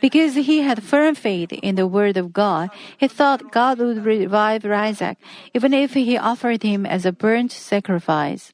Because 0.00 0.34
he 0.34 0.62
had 0.62 0.82
firm 0.82 1.14
faith 1.14 1.52
in 1.52 1.74
the 1.74 1.86
word 1.86 2.16
of 2.16 2.32
God, 2.32 2.70
he 2.96 3.08
thought 3.08 3.50
God 3.50 3.78
would 3.78 4.04
revive 4.04 4.64
Isaac, 4.64 5.18
even 5.54 5.74
if 5.74 5.94
he 5.94 6.16
offered 6.16 6.62
him 6.62 6.86
as 6.86 7.06
a 7.06 7.12
burnt 7.12 7.52
sacrifice. 7.52 8.52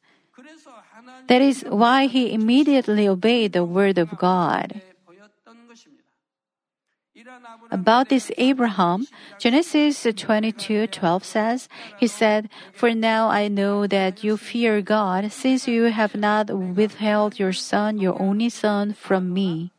That 1.29 1.41
is 1.41 1.65
why 1.69 2.07
he 2.07 2.33
immediately 2.33 3.09
obeyed 3.09 3.53
the 3.53 3.65
word 3.65 3.99
of 3.99 4.17
God. 4.19 4.81
About 7.75 8.07
this 8.09 8.31
Abraham, 8.39 9.11
Genesis 9.43 10.07
22:12 10.07 11.27
says, 11.27 11.67
he 11.99 12.07
said, 12.07 12.47
"For 12.71 12.95
now 12.95 13.27
I 13.27 13.51
know 13.51 13.91
that 13.91 14.23
you 14.23 14.39
fear 14.39 14.79
God, 14.79 15.35
since 15.35 15.67
you 15.67 15.91
have 15.91 16.15
not 16.15 16.55
withheld 16.55 17.43
your 17.43 17.51
son, 17.51 17.99
your 17.99 18.15
only 18.23 18.47
son, 18.47 18.95
from 18.95 19.35
me." 19.35 19.75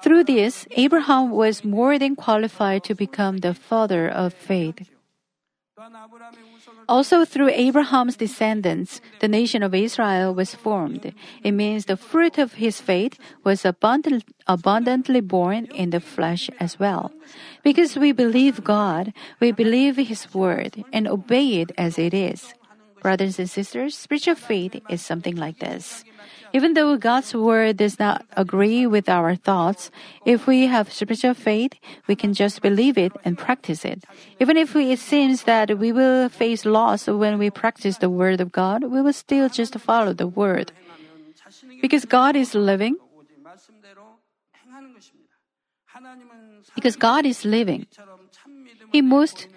Through 0.00 0.24
this, 0.24 0.64
Abraham 0.72 1.28
was 1.28 1.60
more 1.60 2.00
than 2.00 2.16
qualified 2.16 2.88
to 2.88 2.96
become 2.96 3.44
the 3.44 3.52
father 3.52 4.08
of 4.08 4.32
faith. 4.32 4.88
Also, 6.88 7.24
through 7.24 7.48
Abraham's 7.48 8.16
descendants, 8.16 9.00
the 9.20 9.28
nation 9.28 9.62
of 9.62 9.74
Israel 9.74 10.34
was 10.34 10.54
formed. 10.54 11.14
It 11.42 11.52
means 11.52 11.86
the 11.86 11.96
fruit 11.96 12.36
of 12.36 12.54
his 12.54 12.80
faith 12.80 13.18
was 13.42 13.64
abundant, 13.64 14.24
abundantly 14.46 15.20
born 15.20 15.64
in 15.72 15.90
the 15.90 16.00
flesh 16.00 16.50
as 16.60 16.78
well. 16.78 17.12
Because 17.62 17.96
we 17.96 18.12
believe 18.12 18.62
God, 18.62 19.12
we 19.40 19.52
believe 19.52 19.96
His 19.96 20.32
word 20.34 20.84
and 20.92 21.08
obey 21.08 21.60
it 21.60 21.72
as 21.78 21.98
it 21.98 22.12
is. 22.12 22.52
Brothers 23.00 23.38
and 23.38 23.48
sisters, 23.48 23.96
spiritual 23.96 24.34
faith 24.34 24.80
is 24.88 25.00
something 25.00 25.36
like 25.36 25.58
this. 25.58 26.04
Even 26.54 26.74
though 26.74 26.96
God's 26.96 27.34
word 27.34 27.78
does 27.78 27.98
not 27.98 28.24
agree 28.36 28.86
with 28.86 29.08
our 29.08 29.34
thoughts, 29.34 29.90
if 30.24 30.46
we 30.46 30.70
have 30.70 30.92
spiritual 30.92 31.34
faith, 31.34 31.72
we 32.06 32.14
can 32.14 32.32
just 32.32 32.62
believe 32.62 32.96
it 32.96 33.10
and 33.24 33.36
practice 33.36 33.84
it. 33.84 34.04
Even 34.38 34.56
if 34.56 34.76
it 34.76 35.00
seems 35.00 35.42
that 35.50 35.76
we 35.76 35.90
will 35.90 36.28
face 36.28 36.64
loss 36.64 37.08
when 37.08 37.38
we 37.38 37.50
practice 37.50 37.98
the 37.98 38.08
word 38.08 38.40
of 38.40 38.52
God, 38.52 38.84
we 38.84 39.02
will 39.02 39.12
still 39.12 39.48
just 39.48 39.74
follow 39.80 40.14
the 40.14 40.28
word. 40.28 40.70
Because 41.82 42.04
God 42.04 42.36
is 42.36 42.54
living, 42.54 42.96
because 46.76 46.94
God 46.94 47.26
is 47.26 47.44
living, 47.44 47.86
He 48.92 49.02
most 49.02 49.48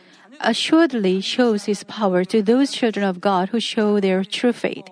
assuredly 0.42 1.22
shows 1.22 1.66
His 1.66 1.84
power 1.84 2.26
to 2.26 2.42
those 2.42 2.72
children 2.72 3.06
of 3.06 3.22
God 3.22 3.50
who 3.50 3.60
show 3.60 4.00
their 4.00 4.24
true 4.24 4.54
faith. 4.54 4.90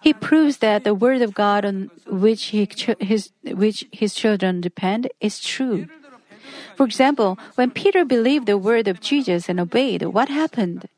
He 0.00 0.12
proves 0.12 0.58
that 0.58 0.84
the 0.84 0.94
word 0.94 1.22
of 1.22 1.34
God 1.34 1.64
on 1.64 1.90
which, 2.06 2.46
he, 2.46 2.68
his, 3.00 3.32
which 3.44 3.86
his 3.92 4.14
children 4.14 4.60
depend 4.60 5.08
is 5.20 5.40
true. 5.40 5.86
For 6.76 6.86
example, 6.86 7.38
when 7.56 7.70
Peter 7.70 8.04
believed 8.04 8.46
the 8.46 8.58
word 8.58 8.86
of 8.86 9.00
Jesus 9.00 9.48
and 9.48 9.58
obeyed, 9.58 10.02
what 10.02 10.28
happened? 10.28 10.88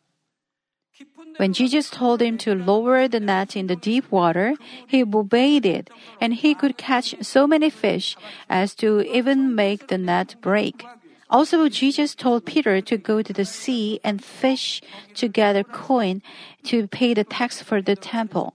When 1.39 1.55
Jesus 1.55 1.89
told 1.89 2.21
him 2.21 2.37
to 2.39 2.55
lower 2.55 3.09
the 3.09 3.21
net 3.21 3.57
in 3.57 3.67
the 3.67 3.77
deep 3.77 4.13
water, 4.13 4.55
he 4.87 5.03
obeyed 5.03 5.65
it, 5.65 5.89
and 6.21 6.35
he 6.35 6.55
could 6.55 6.77
catch 6.77 7.15
so 7.23 7.47
many 7.47 7.71
fish 7.71 8.17
as 8.49 8.75
to 8.77 9.01
even 9.01 9.55
make 9.55 9.89
the 9.89 9.97
net 9.97 10.35
break. 10.43 10.85
Also, 11.31 11.69
Jesus 11.69 12.15
told 12.15 12.45
Peter 12.45 12.81
to 12.81 12.97
go 12.97 13.23
to 13.23 13.33
the 13.33 13.45
sea 13.45 14.01
and 14.03 14.23
fish 14.23 14.83
to 15.15 15.29
gather 15.29 15.63
coin 15.63 16.23
to 16.65 16.89
pay 16.89 17.15
the 17.15 17.23
tax 17.23 17.63
for 17.63 17.81
the 17.81 17.95
temple. 17.95 18.55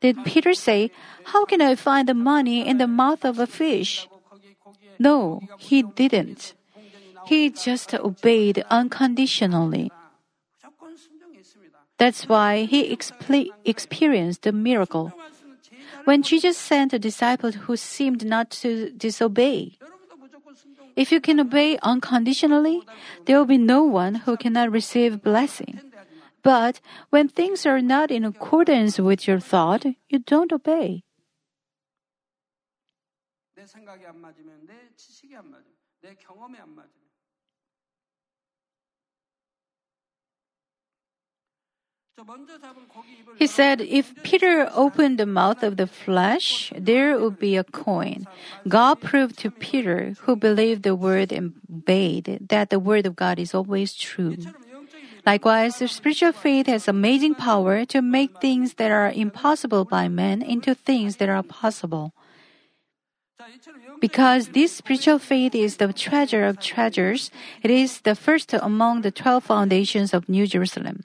Did 0.00 0.24
Peter 0.24 0.54
say, 0.54 0.90
How 1.34 1.44
can 1.44 1.60
I 1.60 1.74
find 1.74 2.08
the 2.08 2.14
money 2.14 2.66
in 2.66 2.78
the 2.78 2.86
mouth 2.86 3.24
of 3.24 3.38
a 3.38 3.46
fish? 3.46 4.08
No, 4.98 5.42
he 5.58 5.82
didn't. 5.82 6.54
He 7.26 7.50
just 7.50 7.94
obeyed 7.94 8.64
unconditionally. 8.70 9.90
That's 11.98 12.28
why 12.28 12.64
he 12.64 12.96
experienced 13.64 14.42
the 14.42 14.52
miracle. 14.52 15.12
When 16.04 16.22
Jesus 16.22 16.58
sent 16.58 16.92
a 16.92 16.98
disciple 16.98 17.52
who 17.52 17.76
seemed 17.76 18.24
not 18.24 18.50
to 18.62 18.90
disobey, 18.90 19.78
if 20.96 21.12
you 21.12 21.20
can 21.20 21.40
obey 21.40 21.78
unconditionally, 21.82 22.82
there 23.24 23.38
will 23.38 23.46
be 23.46 23.58
no 23.58 23.82
one 23.82 24.26
who 24.26 24.36
cannot 24.36 24.70
receive 24.70 25.22
blessing. 25.22 25.80
But 26.42 26.80
when 27.10 27.28
things 27.28 27.64
are 27.66 27.80
not 27.80 28.10
in 28.10 28.24
accordance 28.24 28.98
with 28.98 29.26
your 29.28 29.38
thought, 29.40 29.84
you 30.08 30.18
don't 30.18 30.52
obey. 30.52 31.04
He 43.36 43.46
said, 43.46 43.80
if 43.80 44.14
Peter 44.22 44.70
opened 44.74 45.18
the 45.18 45.26
mouth 45.26 45.62
of 45.62 45.76
the 45.76 45.86
flesh, 45.86 46.72
there 46.76 47.18
would 47.18 47.38
be 47.38 47.56
a 47.56 47.64
coin. 47.64 48.26
God 48.68 49.00
proved 49.00 49.38
to 49.40 49.50
Peter, 49.50 50.14
who 50.22 50.36
believed 50.36 50.82
the 50.82 50.94
word 50.94 51.32
and 51.32 51.54
obeyed, 51.70 52.46
that 52.48 52.70
the 52.70 52.78
word 52.78 53.06
of 53.06 53.16
God 53.16 53.38
is 53.38 53.54
always 53.54 53.94
true. 53.94 54.36
Likewise, 55.24 55.76
spiritual 55.90 56.32
faith 56.32 56.66
has 56.66 56.88
amazing 56.88 57.34
power 57.34 57.84
to 57.86 58.02
make 58.02 58.40
things 58.40 58.74
that 58.74 58.90
are 58.90 59.10
impossible 59.10 59.84
by 59.84 60.08
men 60.08 60.42
into 60.42 60.74
things 60.74 61.16
that 61.16 61.28
are 61.28 61.42
possible. 61.42 62.12
Because 64.00 64.48
this 64.48 64.72
spiritual 64.74 65.18
faith 65.18 65.54
is 65.54 65.76
the 65.76 65.92
treasure 65.92 66.44
of 66.44 66.58
treasures, 66.58 67.30
it 67.62 67.70
is 67.70 68.00
the 68.02 68.14
first 68.14 68.52
among 68.52 69.02
the 69.02 69.10
12 69.10 69.44
foundations 69.44 70.12
of 70.12 70.28
New 70.28 70.46
Jerusalem. 70.46 71.02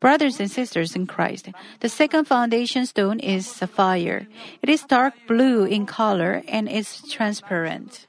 Brothers 0.00 0.40
and 0.40 0.50
sisters 0.50 0.94
in 0.94 1.06
Christ, 1.06 1.48
the 1.80 1.88
second 1.88 2.26
foundation 2.26 2.86
stone 2.86 3.18
is 3.20 3.46
sapphire. 3.46 4.26
It 4.62 4.68
is 4.68 4.82
dark 4.82 5.14
blue 5.26 5.64
in 5.64 5.86
color 5.86 6.42
and 6.46 6.68
is 6.68 7.02
transparent. 7.10 8.06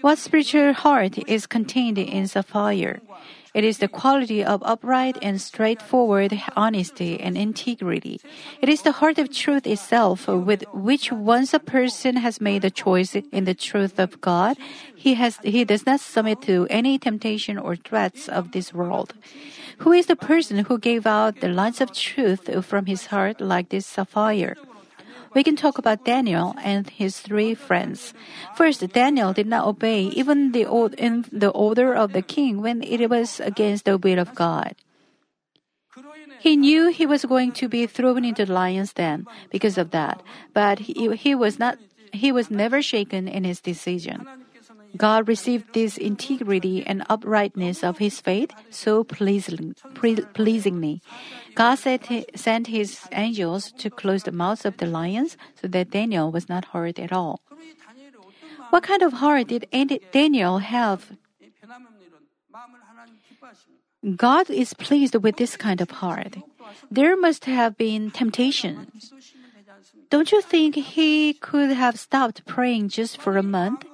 What 0.00 0.18
spiritual 0.18 0.72
heart 0.72 1.18
is 1.28 1.46
contained 1.46 1.98
in 1.98 2.26
sapphire? 2.26 3.00
It 3.54 3.64
is 3.64 3.78
the 3.78 3.88
quality 3.88 4.42
of 4.42 4.62
upright 4.64 5.18
and 5.20 5.38
straightforward 5.38 6.40
honesty 6.56 7.20
and 7.20 7.36
integrity. 7.36 8.18
It 8.62 8.70
is 8.70 8.80
the 8.80 8.92
heart 8.92 9.18
of 9.18 9.30
truth 9.30 9.66
itself 9.66 10.26
with 10.26 10.64
which 10.72 11.12
once 11.12 11.52
a 11.52 11.60
person 11.60 12.16
has 12.16 12.40
made 12.40 12.64
a 12.64 12.70
choice 12.70 13.14
in 13.14 13.44
the 13.44 13.54
truth 13.54 13.98
of 13.98 14.20
God, 14.22 14.56
he 14.96 15.14
has 15.14 15.38
he 15.44 15.64
does 15.64 15.84
not 15.84 16.00
submit 16.00 16.40
to 16.42 16.66
any 16.70 16.98
temptation 16.98 17.58
or 17.58 17.76
threats 17.76 18.26
of 18.26 18.52
this 18.52 18.72
world. 18.72 19.12
Who 19.78 19.92
is 19.92 20.06
the 20.06 20.16
person 20.16 20.64
who 20.64 20.78
gave 20.78 21.06
out 21.06 21.40
the 21.40 21.48
lines 21.48 21.82
of 21.82 21.92
truth 21.92 22.48
from 22.64 22.86
his 22.86 23.06
heart 23.06 23.40
like 23.40 23.68
this 23.68 23.84
sapphire? 23.84 24.56
We 25.34 25.42
can 25.42 25.56
talk 25.56 25.78
about 25.78 26.04
Daniel 26.04 26.54
and 26.62 26.88
his 26.88 27.20
three 27.20 27.54
friends. 27.54 28.14
First, 28.54 28.86
Daniel 28.92 29.32
did 29.32 29.46
not 29.46 29.66
obey 29.66 30.04
even 30.12 30.52
the, 30.52 30.64
in 30.98 31.24
the 31.32 31.50
order 31.50 31.94
of 31.94 32.12
the 32.12 32.22
king 32.22 32.60
when 32.60 32.82
it 32.82 33.08
was 33.08 33.40
against 33.40 33.84
the 33.84 33.98
will 33.98 34.18
of 34.18 34.34
God. 34.34 34.74
He 36.40 36.56
knew 36.56 36.90
he 36.90 37.06
was 37.06 37.24
going 37.24 37.52
to 37.52 37.68
be 37.68 37.86
thrown 37.86 38.24
into 38.24 38.44
the 38.44 38.52
lion's 38.52 38.92
den 38.92 39.26
because 39.50 39.78
of 39.78 39.90
that, 39.90 40.22
but 40.52 40.80
he, 40.80 41.14
he 41.16 41.34
was 41.34 41.58
not 41.58 41.78
he 42.12 42.30
was 42.30 42.50
never 42.50 42.82
shaken 42.82 43.26
in 43.26 43.44
his 43.44 43.60
decision. 43.60 44.26
God 44.96 45.28
received 45.28 45.74
this 45.74 45.96
integrity 45.96 46.84
and 46.84 47.04
uprightness 47.08 47.82
of 47.82 47.98
his 47.98 48.20
faith 48.20 48.52
so 48.70 49.04
pleasing, 49.04 49.74
pleasingly. 50.34 51.00
God 51.54 51.76
sent 51.76 52.66
his 52.66 53.00
angels 53.12 53.72
to 53.78 53.90
close 53.90 54.24
the 54.24 54.32
mouths 54.32 54.64
of 54.64 54.76
the 54.76 54.86
lions 54.86 55.36
so 55.60 55.68
that 55.68 55.90
Daniel 55.90 56.30
was 56.30 56.48
not 56.48 56.66
hurt 56.66 56.98
at 56.98 57.12
all. 57.12 57.40
What 58.70 58.82
kind 58.82 59.02
of 59.02 59.14
heart 59.14 59.48
did 59.48 59.68
Daniel 60.12 60.58
have? 60.58 61.12
God 64.16 64.50
is 64.50 64.74
pleased 64.74 65.14
with 65.14 65.36
this 65.36 65.56
kind 65.56 65.80
of 65.80 66.02
heart. 66.02 66.36
There 66.90 67.16
must 67.16 67.44
have 67.44 67.76
been 67.76 68.10
temptations. 68.10 69.12
don't 70.10 70.30
you 70.30 70.42
think 70.42 70.74
he 70.74 71.32
could 71.34 71.70
have 71.70 71.98
stopped 71.98 72.44
praying 72.44 72.88
just 72.88 73.16
for 73.16 73.36
a 73.36 73.42
month? 73.42 73.86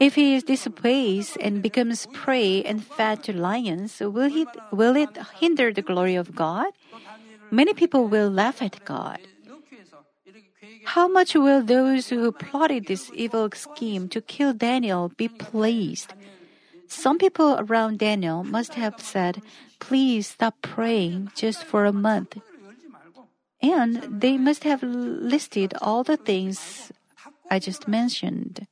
If 0.00 0.14
he 0.16 0.34
is 0.34 0.42
displaced 0.42 1.36
and 1.40 1.62
becomes 1.62 2.06
prey 2.12 2.62
and 2.62 2.84
fed 2.84 3.22
to 3.24 3.32
lions, 3.32 4.00
will, 4.00 4.28
he, 4.28 4.46
will 4.72 4.96
it 4.96 5.16
hinder 5.38 5.72
the 5.72 5.82
glory 5.82 6.16
of 6.16 6.34
God? 6.34 6.72
Many 7.50 7.74
people 7.74 8.08
will 8.08 8.30
laugh 8.30 8.60
at 8.60 8.84
God. 8.84 9.20
How 10.84 11.08
much 11.08 11.34
will 11.34 11.62
those 11.62 12.08
who 12.08 12.30
plotted 12.32 12.86
this 12.86 13.10
evil 13.14 13.48
scheme 13.54 14.08
to 14.08 14.20
kill 14.20 14.52
Daniel 14.52 15.10
be 15.16 15.28
pleased? 15.28 16.12
Some 16.88 17.18
people 17.18 17.56
around 17.58 17.98
Daniel 17.98 18.44
must 18.44 18.74
have 18.74 19.00
said, 19.00 19.42
Please 19.78 20.26
stop 20.28 20.54
praying 20.62 21.30
just 21.34 21.64
for 21.64 21.84
a 21.84 21.92
month. 21.92 22.38
And 23.62 24.20
they 24.20 24.36
must 24.36 24.64
have 24.64 24.82
listed 24.82 25.74
all 25.80 26.04
the 26.04 26.16
things 26.16 26.92
I 27.50 27.58
just 27.58 27.88
mentioned. 27.88 28.66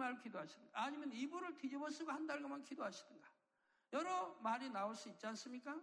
말 0.00 0.18
기도하시든가 0.20 0.84
아니면 0.84 1.12
이불을 1.12 1.54
뒤집어 1.58 1.90
쓰고 1.90 2.10
한 2.10 2.26
달간만 2.26 2.62
기도하시든가 2.64 3.28
여러 3.92 4.34
말이 4.40 4.70
나올 4.70 4.94
수 4.94 5.08
있지 5.08 5.26
않습니까? 5.26 5.76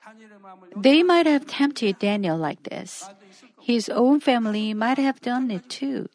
다니엘의 0.00 0.38
마음을 0.38 0.70
They 0.82 1.00
might 1.00 1.28
have 1.28 1.46
tempted 1.46 1.98
Daniel 1.98 2.38
like 2.38 2.62
this. 2.64 3.04
말도 3.04 3.26
있을 3.26 3.48
거고 3.54 3.62
His 3.62 3.90
own 3.90 4.20
family 4.20 4.70
might 4.70 5.00
have 5.00 5.20
done 5.20 5.50
it 5.50 5.68
too. 5.68 6.06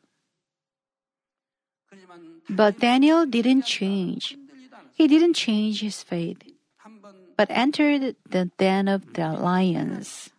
그렇지만 1.87 2.41
But 2.55 2.79
Daniel 2.79 3.25
didn't 3.25 3.65
change. 3.65 4.35
흔들리다 4.35 4.77
않았어요. 4.77 4.93
He 4.99 5.07
didn't 5.07 5.35
change 5.35 5.81
his 5.83 6.03
faith, 6.03 6.53
한번 6.77 7.35
but 7.37 7.51
entered 7.51 8.15
the 8.29 8.51
den 8.57 8.87
of 8.87 9.13
the 9.13 9.31
lions. 9.33 10.30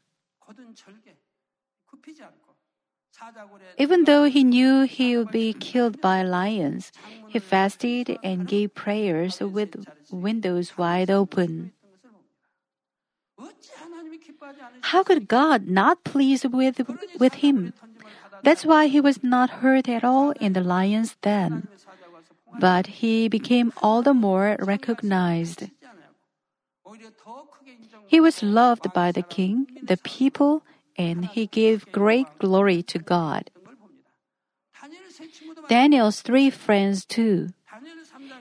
Even 3.77 4.03
though 4.05 4.25
he 4.25 4.43
knew 4.43 4.83
he 4.83 5.17
would 5.17 5.31
be 5.31 5.53
killed 5.53 6.01
by 6.01 6.23
lions, 6.23 6.91
he 7.27 7.39
fasted 7.39 8.17
and 8.23 8.47
gave 8.47 8.75
prayers 8.75 9.39
with 9.39 9.85
windows 10.11 10.77
wide 10.77 11.09
open. 11.09 11.71
How 14.81 15.03
could 15.03 15.27
God 15.27 15.67
not 15.67 16.03
please 16.03 16.45
with, 16.45 16.81
with 17.19 17.35
him? 17.35 17.73
That's 18.43 18.65
why 18.65 18.87
he 18.87 18.99
was 18.99 19.23
not 19.23 19.63
hurt 19.63 19.87
at 19.87 20.03
all 20.03 20.31
in 20.31 20.53
the 20.53 20.61
lion's 20.61 21.15
den. 21.21 21.67
But 22.59 23.01
he 23.01 23.27
became 23.27 23.73
all 23.81 24.01
the 24.01 24.13
more 24.13 24.57
recognized. 24.59 25.71
He 28.07 28.19
was 28.19 28.43
loved 28.43 28.93
by 28.93 29.11
the 29.11 29.23
king, 29.23 29.65
the 29.81 29.97
people, 29.97 30.61
and 30.97 31.25
he 31.25 31.47
gave 31.47 31.91
great 31.91 32.27
glory 32.39 32.83
to 32.83 32.99
God. 32.99 33.49
Daniel's 35.69 36.21
three 36.21 36.49
friends 36.49 37.05
too. 37.05 37.49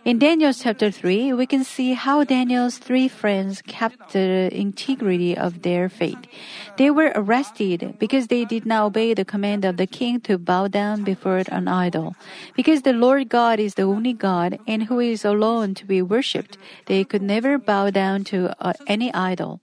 In 0.05 0.19
Daniel 0.19 0.53
chapter 0.53 0.91
3, 0.91 1.33
we 1.33 1.47
can 1.47 1.63
see 1.65 1.95
how 1.95 2.25
Daniel's 2.25 2.79
three 2.79 3.07
friends 3.07 3.63
kept 3.63 4.13
the 4.13 4.51
integrity 4.53 5.37
of 5.37 5.63
their 5.63 5.89
faith. 5.89 6.19
They 6.77 6.91
were 6.91 7.13
arrested 7.15 7.97
because 7.99 8.27
they 8.27 8.45
did 8.45 8.67
not 8.67 8.87
obey 8.87 9.15
the 9.15 9.25
command 9.25 9.65
of 9.65 9.77
the 9.77 9.87
king 9.87 10.21
to 10.23 10.39
bow 10.39 10.67
down 10.67 11.05
before 11.05 11.43
an 11.49 11.69
idol. 11.69 12.17
Because 12.57 12.83
the 12.83 12.93
Lord 12.93 13.29
God 13.29 13.61
is 13.61 13.75
the 13.75 13.83
only 13.83 14.13
God 14.13 14.59
and 14.67 14.85
who 14.85 14.99
is 14.99 15.25
alone 15.25 15.75
to 15.75 15.87
be 15.87 16.03
worshipped, 16.03 16.59
they 16.87 17.05
could 17.05 17.23
never 17.23 17.57
bow 17.57 17.91
down 17.91 18.25
to 18.25 18.55
uh, 18.61 18.73
any 18.87 19.15
idol. 19.15 19.61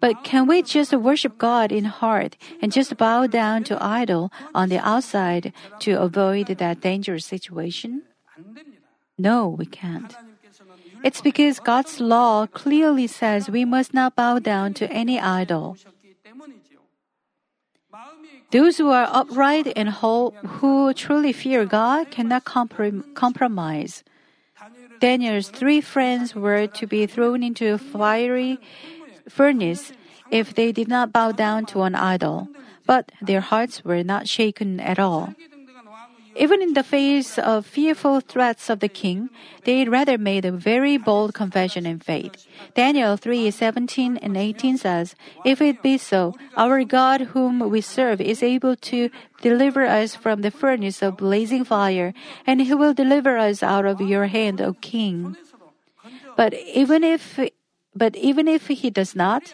But 0.00 0.24
can 0.24 0.46
we 0.48 0.62
just 0.62 0.92
worship 0.92 1.36
God 1.36 1.70
in 1.70 1.84
heart 1.84 2.36
and 2.62 2.72
just 2.72 2.96
bow 2.96 3.26
down 3.26 3.64
to 3.64 3.82
idol 3.82 4.32
on 4.54 4.68
the 4.68 4.78
outside 4.78 5.52
to 5.80 6.00
avoid 6.00 6.48
that 6.48 6.80
dangerous 6.80 7.26
situation? 7.26 8.02
No, 9.18 9.48
we 9.48 9.66
can't. 9.66 10.16
It's 11.04 11.20
because 11.20 11.60
God's 11.60 12.00
law 12.00 12.46
clearly 12.46 13.06
says 13.06 13.48
we 13.48 13.64
must 13.64 13.92
not 13.92 14.16
bow 14.16 14.38
down 14.38 14.74
to 14.74 14.90
any 14.90 15.20
idol. 15.20 15.76
Those 18.50 18.78
who 18.78 18.90
are 18.90 19.08
upright 19.12 19.72
and 19.76 19.88
whole, 19.88 20.32
who 20.58 20.92
truly 20.92 21.32
fear 21.32 21.64
God 21.64 22.10
cannot 22.10 22.44
comprom- 22.44 23.14
compromise. 23.14 24.02
Daniel's 24.98 25.48
three 25.48 25.80
friends 25.80 26.34
were 26.34 26.66
to 26.66 26.86
be 26.86 27.06
thrown 27.06 27.42
into 27.42 27.72
a 27.72 27.78
fiery 27.78 28.58
furnace 29.30 29.92
if 30.30 30.54
they 30.54 30.72
did 30.72 30.88
not 30.88 31.12
bow 31.12 31.32
down 31.32 31.66
to 31.66 31.82
an 31.82 31.94
idol, 31.94 32.48
but 32.86 33.10
their 33.22 33.40
hearts 33.40 33.84
were 33.84 34.02
not 34.02 34.28
shaken 34.28 34.80
at 34.80 34.98
all. 34.98 35.34
Even 36.36 36.62
in 36.62 36.74
the 36.74 36.86
face 36.86 37.38
of 37.38 37.66
fearful 37.66 38.20
threats 38.20 38.70
of 38.70 38.78
the 38.78 38.88
king, 38.88 39.28
they 39.66 39.84
rather 39.84 40.16
made 40.16 40.46
a 40.46 40.54
very 40.54 40.96
bold 40.96 41.34
confession 41.34 41.84
in 41.84 41.98
faith. 41.98 42.46
Daniel 42.74 43.18
3:17 43.18 44.16
and 44.16 44.38
18 44.38 44.78
says, 44.78 45.18
"If 45.44 45.60
it 45.60 45.82
be 45.82 45.98
so, 45.98 46.38
our 46.56 46.86
God 46.86 47.34
whom 47.34 47.58
we 47.58 47.82
serve 47.82 48.22
is 48.22 48.46
able 48.46 48.78
to 48.94 49.10
deliver 49.42 49.84
us 49.84 50.14
from 50.14 50.40
the 50.40 50.54
furnace 50.54 51.02
of 51.02 51.18
blazing 51.18 51.66
fire, 51.66 52.14
and 52.46 52.62
he 52.62 52.72
will 52.72 52.94
deliver 52.94 53.36
us 53.36 53.60
out 53.60 53.84
of 53.84 54.00
your 54.00 54.30
hand, 54.30 54.62
O 54.62 54.78
king." 54.78 55.36
But 56.38 56.54
even 56.54 57.02
if 57.02 57.42
but 57.94 58.16
even 58.16 58.48
if 58.48 58.68
he 58.68 58.90
does 58.90 59.16
not, 59.16 59.52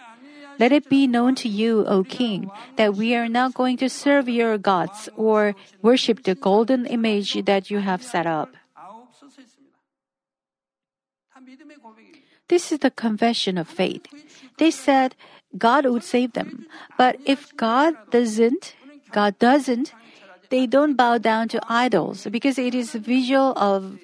let 0.59 0.73
it 0.73 0.89
be 0.89 1.07
known 1.07 1.35
to 1.37 1.49
you, 1.49 1.85
O 1.87 2.03
king, 2.05 2.51
that 2.77 2.95
we 2.95 3.15
are 3.15 3.29
not 3.29 3.55
going 3.55 3.77
to 3.79 3.89
serve 3.89 4.29
your 4.29 4.57
gods 4.57 5.09
or 5.17 5.55
worship 5.83 6.25
the 6.25 6.35
golden 6.35 6.87
image 6.87 7.45
that 7.45 7.71
you 7.71 7.81
have 7.81 8.03
set 8.03 8.27
up. 8.27 8.51
This 12.49 12.73
is 12.73 12.79
the 12.79 12.91
confession 12.91 13.59
of 13.59 13.69
faith. 13.69 14.07
They 14.59 14.71
said 14.71 15.15
God 15.59 15.85
would 15.85 16.05
save 16.05 16.33
them. 16.33 16.67
But 16.97 17.19
if 17.27 17.55
God 17.57 17.95
doesn't, 18.11 18.75
God 19.13 19.39
doesn't, 19.39 19.93
they 20.49 20.67
don't 20.67 20.95
bow 20.95 21.19
down 21.19 21.49
to 21.49 21.61
idols 21.69 22.27
because 22.31 22.59
it 22.59 22.75
is 22.75 22.95
a 22.95 22.99
visual 23.01 23.53
of 23.59 23.99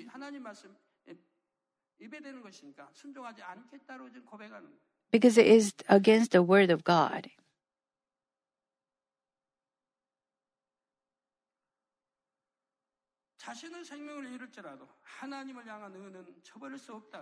because 5.11 5.37
it 5.37 5.47
is 5.47 5.75
against 5.89 6.33
the 6.33 6.43
word 6.43 6.71
of 6.71 6.85
God. 6.85 7.29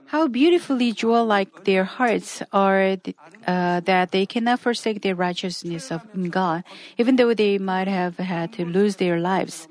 How 0.07 0.29
beautifully 0.29 0.93
jewel 0.93 1.25
like 1.25 1.65
their 1.65 1.85
hearts 1.85 2.43
are 2.53 2.97
uh, 3.47 3.81
that 3.81 4.11
they 4.13 4.27
cannot 4.27 4.61
forsake 4.61 5.03
their 5.03 5.15
righteousness 5.15 5.91
of 5.91 6.03
God, 6.31 6.65
even 6.99 7.17
though 7.17 7.33
they 7.33 7.59
might 7.59 7.89
have 7.89 8.19
had 8.19 8.53
to 8.55 8.65
lose 8.65 8.97
their 8.97 9.19
lives. 9.19 9.67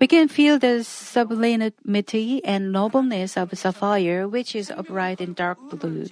We 0.00 0.06
can 0.06 0.28
feel 0.28 0.58
the 0.58 0.82
sublimity 0.82 2.42
and 2.42 2.72
nobleness 2.72 3.36
of 3.36 3.52
sapphire, 3.52 4.26
which 4.26 4.56
is 4.56 4.70
upright 4.70 5.20
in 5.20 5.34
dark 5.34 5.58
blue. 5.68 6.06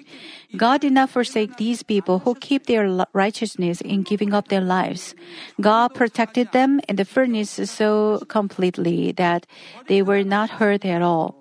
God 0.55 0.83
did 0.83 0.93
not 0.93 1.09
forsake 1.09 1.57
these 1.57 1.83
people 1.83 2.19
who 2.19 2.35
keep 2.35 2.67
their 2.67 2.85
righteousness 3.15 3.81
in 3.81 4.03
giving 4.03 4.35
up 4.35 4.49
their 4.49 4.61
lives. 4.61 5.15
God 5.59 5.95
protected 5.95 6.53
them 6.53 6.81
in 6.87 6.97
the 6.97 7.07
furnace 7.07 7.59
so 7.65 8.21
completely 8.29 9.13
that 9.13 9.47
they 9.89 10.03
were 10.03 10.23
not 10.23 10.51
hurt 10.51 10.85
at 10.85 11.01
all. 11.01 11.38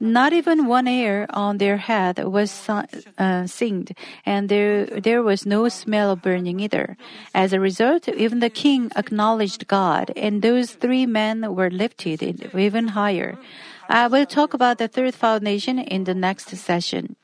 Not 0.00 0.32
even 0.32 0.66
one 0.66 0.86
hair 0.86 1.26
on 1.30 1.58
their 1.58 1.76
head 1.76 2.22
was 2.22 2.68
uh, 2.68 3.46
singed, 3.46 3.94
and 4.24 4.48
there, 4.48 4.86
there 4.86 5.24
was 5.24 5.44
no 5.44 5.68
smell 5.68 6.12
of 6.12 6.22
burning 6.22 6.60
either. 6.60 6.96
As 7.34 7.52
a 7.52 7.58
result, 7.58 8.08
even 8.08 8.38
the 8.38 8.48
king 8.48 8.92
acknowledged 8.94 9.66
God, 9.66 10.12
and 10.14 10.40
those 10.40 10.74
three 10.74 11.04
men 11.04 11.52
were 11.52 11.70
lifted 11.70 12.22
even 12.54 12.88
higher. 12.88 13.38
I 13.88 14.06
will 14.06 14.26
talk 14.26 14.54
about 14.54 14.78
the 14.78 14.86
third 14.86 15.14
foundation 15.14 15.80
in 15.80 16.04
the 16.04 16.14
next 16.14 16.48
session. 16.50 17.16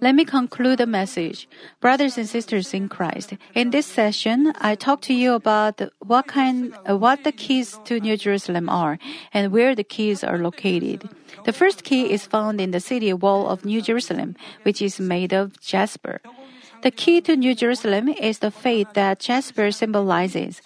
Let 0.00 0.14
me 0.14 0.24
conclude 0.24 0.78
the 0.78 0.86
message. 0.86 1.48
Brothers 1.80 2.16
and 2.16 2.28
sisters 2.28 2.72
in 2.72 2.88
Christ, 2.88 3.34
in 3.54 3.70
this 3.70 3.86
session, 3.86 4.52
I 4.60 4.76
talk 4.76 5.00
to 5.02 5.14
you 5.14 5.34
about 5.34 5.82
what 5.98 6.28
kind, 6.28 6.72
uh, 6.88 6.96
what 6.96 7.24
the 7.24 7.32
keys 7.32 7.78
to 7.86 7.98
New 7.98 8.16
Jerusalem 8.16 8.68
are 8.68 8.98
and 9.34 9.50
where 9.50 9.74
the 9.74 9.82
keys 9.82 10.22
are 10.22 10.38
located. 10.38 11.08
The 11.44 11.52
first 11.52 11.82
key 11.82 12.12
is 12.12 12.26
found 12.26 12.60
in 12.60 12.70
the 12.70 12.80
city 12.80 13.12
wall 13.12 13.48
of 13.48 13.64
New 13.64 13.82
Jerusalem, 13.82 14.36
which 14.62 14.80
is 14.80 15.00
made 15.00 15.32
of 15.32 15.58
jasper. 15.60 16.20
The 16.82 16.92
key 16.92 17.20
to 17.22 17.36
New 17.36 17.56
Jerusalem 17.56 18.08
is 18.08 18.38
the 18.38 18.52
faith 18.52 18.86
that 18.94 19.18
jasper 19.18 19.72
symbolizes. 19.72 20.62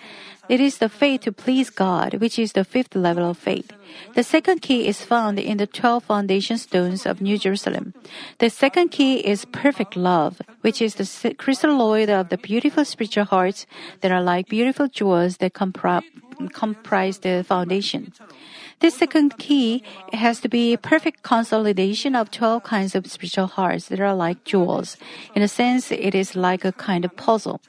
It 0.49 0.61
is 0.61 0.79
the 0.79 0.89
faith 0.89 1.23
to 1.23 1.33
please 1.33 1.71
God, 1.71 2.15
which 2.15 2.39
is 2.39 2.53
the 2.53 2.65
fifth 2.65 2.95
level 2.95 3.31
of 3.31 3.39
faith. 3.39 3.71
The 4.15 4.23
second 4.23 4.61
key 4.61 4.87
is 4.87 5.05
found 5.05 5.39
in 5.39 5.59
the 5.59 5.67
12 5.67 6.05
foundation 6.05 6.59
stones 6.59 7.07
of 7.07 7.21
New 7.21 7.39
Jerusalem. 7.39 7.95
The 8.39 8.51
second 8.51 8.91
key 8.91 9.19
is 9.19 9.45
perfect 9.47 9.97
love, 9.97 10.41
which 10.63 10.83
is 10.83 10.97
the 10.97 11.05
crystalloid 11.35 12.09
of 12.09 12.29
the 12.29 12.39
beautiful 12.39 12.85
spiritual 12.85 13.25
hearts 13.25 13.67
that 14.01 14.11
are 14.11 14.23
like 14.23 14.49
beautiful 14.49 14.89
jewels 14.89 15.37
that 15.39 15.53
compri- 15.53 16.03
comprise 16.53 17.19
the 17.19 17.45
foundation. 17.47 18.13
This 18.81 18.97
second 18.97 19.39
key 19.39 19.85
has 20.13 20.41
to 20.41 20.49
be 20.49 20.77
perfect 20.77 21.23
consolidation 21.23 22.17
of 22.17 22.33
12 22.33 22.65
kinds 22.65 22.97
of 22.97 23.07
spiritual 23.07 23.47
hearts 23.47 23.87
that 23.89 24.01
are 24.01 24.13
like 24.13 24.43
jewels. 24.43 24.97
In 25.37 25.43
a 25.43 25.47
sense, 25.47 25.93
it 25.93 26.17
is 26.17 26.35
like 26.35 26.65
a 26.65 26.73
kind 26.73 27.05
of 27.05 27.15
puzzle. 27.15 27.61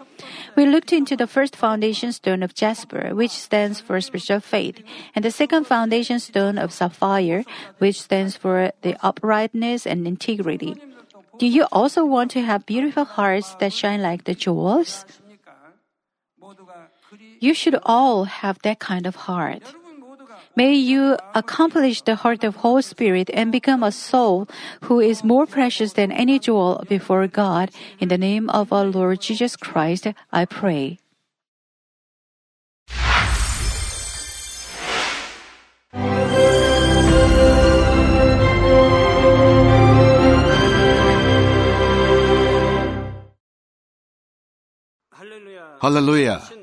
We 0.56 0.66
looked 0.66 0.92
into 0.92 1.16
the 1.16 1.28
first 1.28 1.56
foundation 1.56 2.12
stone 2.14 2.42
of 2.42 2.56
jasper, 2.56 3.14
which 3.14 3.30
stands 3.30 3.80
for 3.80 4.02
spiritual 4.02 4.40
faith, 4.40 4.82
and 5.14 5.24
the 5.24 5.30
second 5.30 5.66
foundation 5.66 6.20
stone 6.20 6.58
of 6.58 6.74
sapphire, 6.74 7.44
which 7.78 8.02
stands 8.02 8.36
for 8.36 8.72
the 8.82 8.98
uprightness 9.06 9.86
and 9.86 10.08
integrity. 10.08 10.76
Do 11.38 11.46
you 11.46 11.66
also 11.72 12.06
want 12.06 12.32
to 12.32 12.42
have 12.42 12.66
beautiful 12.66 13.06
hearts 13.06 13.54
that 13.56 13.74
shine 13.74 14.02
like 14.02 14.24
the 14.24 14.34
jewels? 14.34 15.06
You 17.44 17.54
should 17.54 17.76
all 17.84 18.24
have 18.24 18.64
that 18.64 18.80
kind 18.80 19.06
of 19.06 19.28
heart. 19.28 19.68
May 20.56 20.76
you 20.76 21.18
accomplish 21.36 22.00
the 22.00 22.16
heart 22.16 22.42
of 22.46 22.64
Holy 22.64 22.82
Spirit 22.82 23.30
and 23.34 23.52
become 23.52 23.84
a 23.84 23.92
soul 23.92 24.48
who 24.88 25.02
is 25.04 25.26
more 25.26 25.46
precious 25.46 25.92
than 25.92 26.14
any 26.14 26.40
jewel 26.40 26.82
before 26.88 27.28
God. 27.28 27.70
In 28.00 28.08
the 28.08 28.18
name 28.18 28.50
of 28.50 28.72
our 28.72 28.86
Lord 28.86 29.20
Jesus 29.20 29.58
Christ, 29.58 30.08
I 30.32 30.46
pray. 30.46 31.04
Hallelujah. 45.84 46.63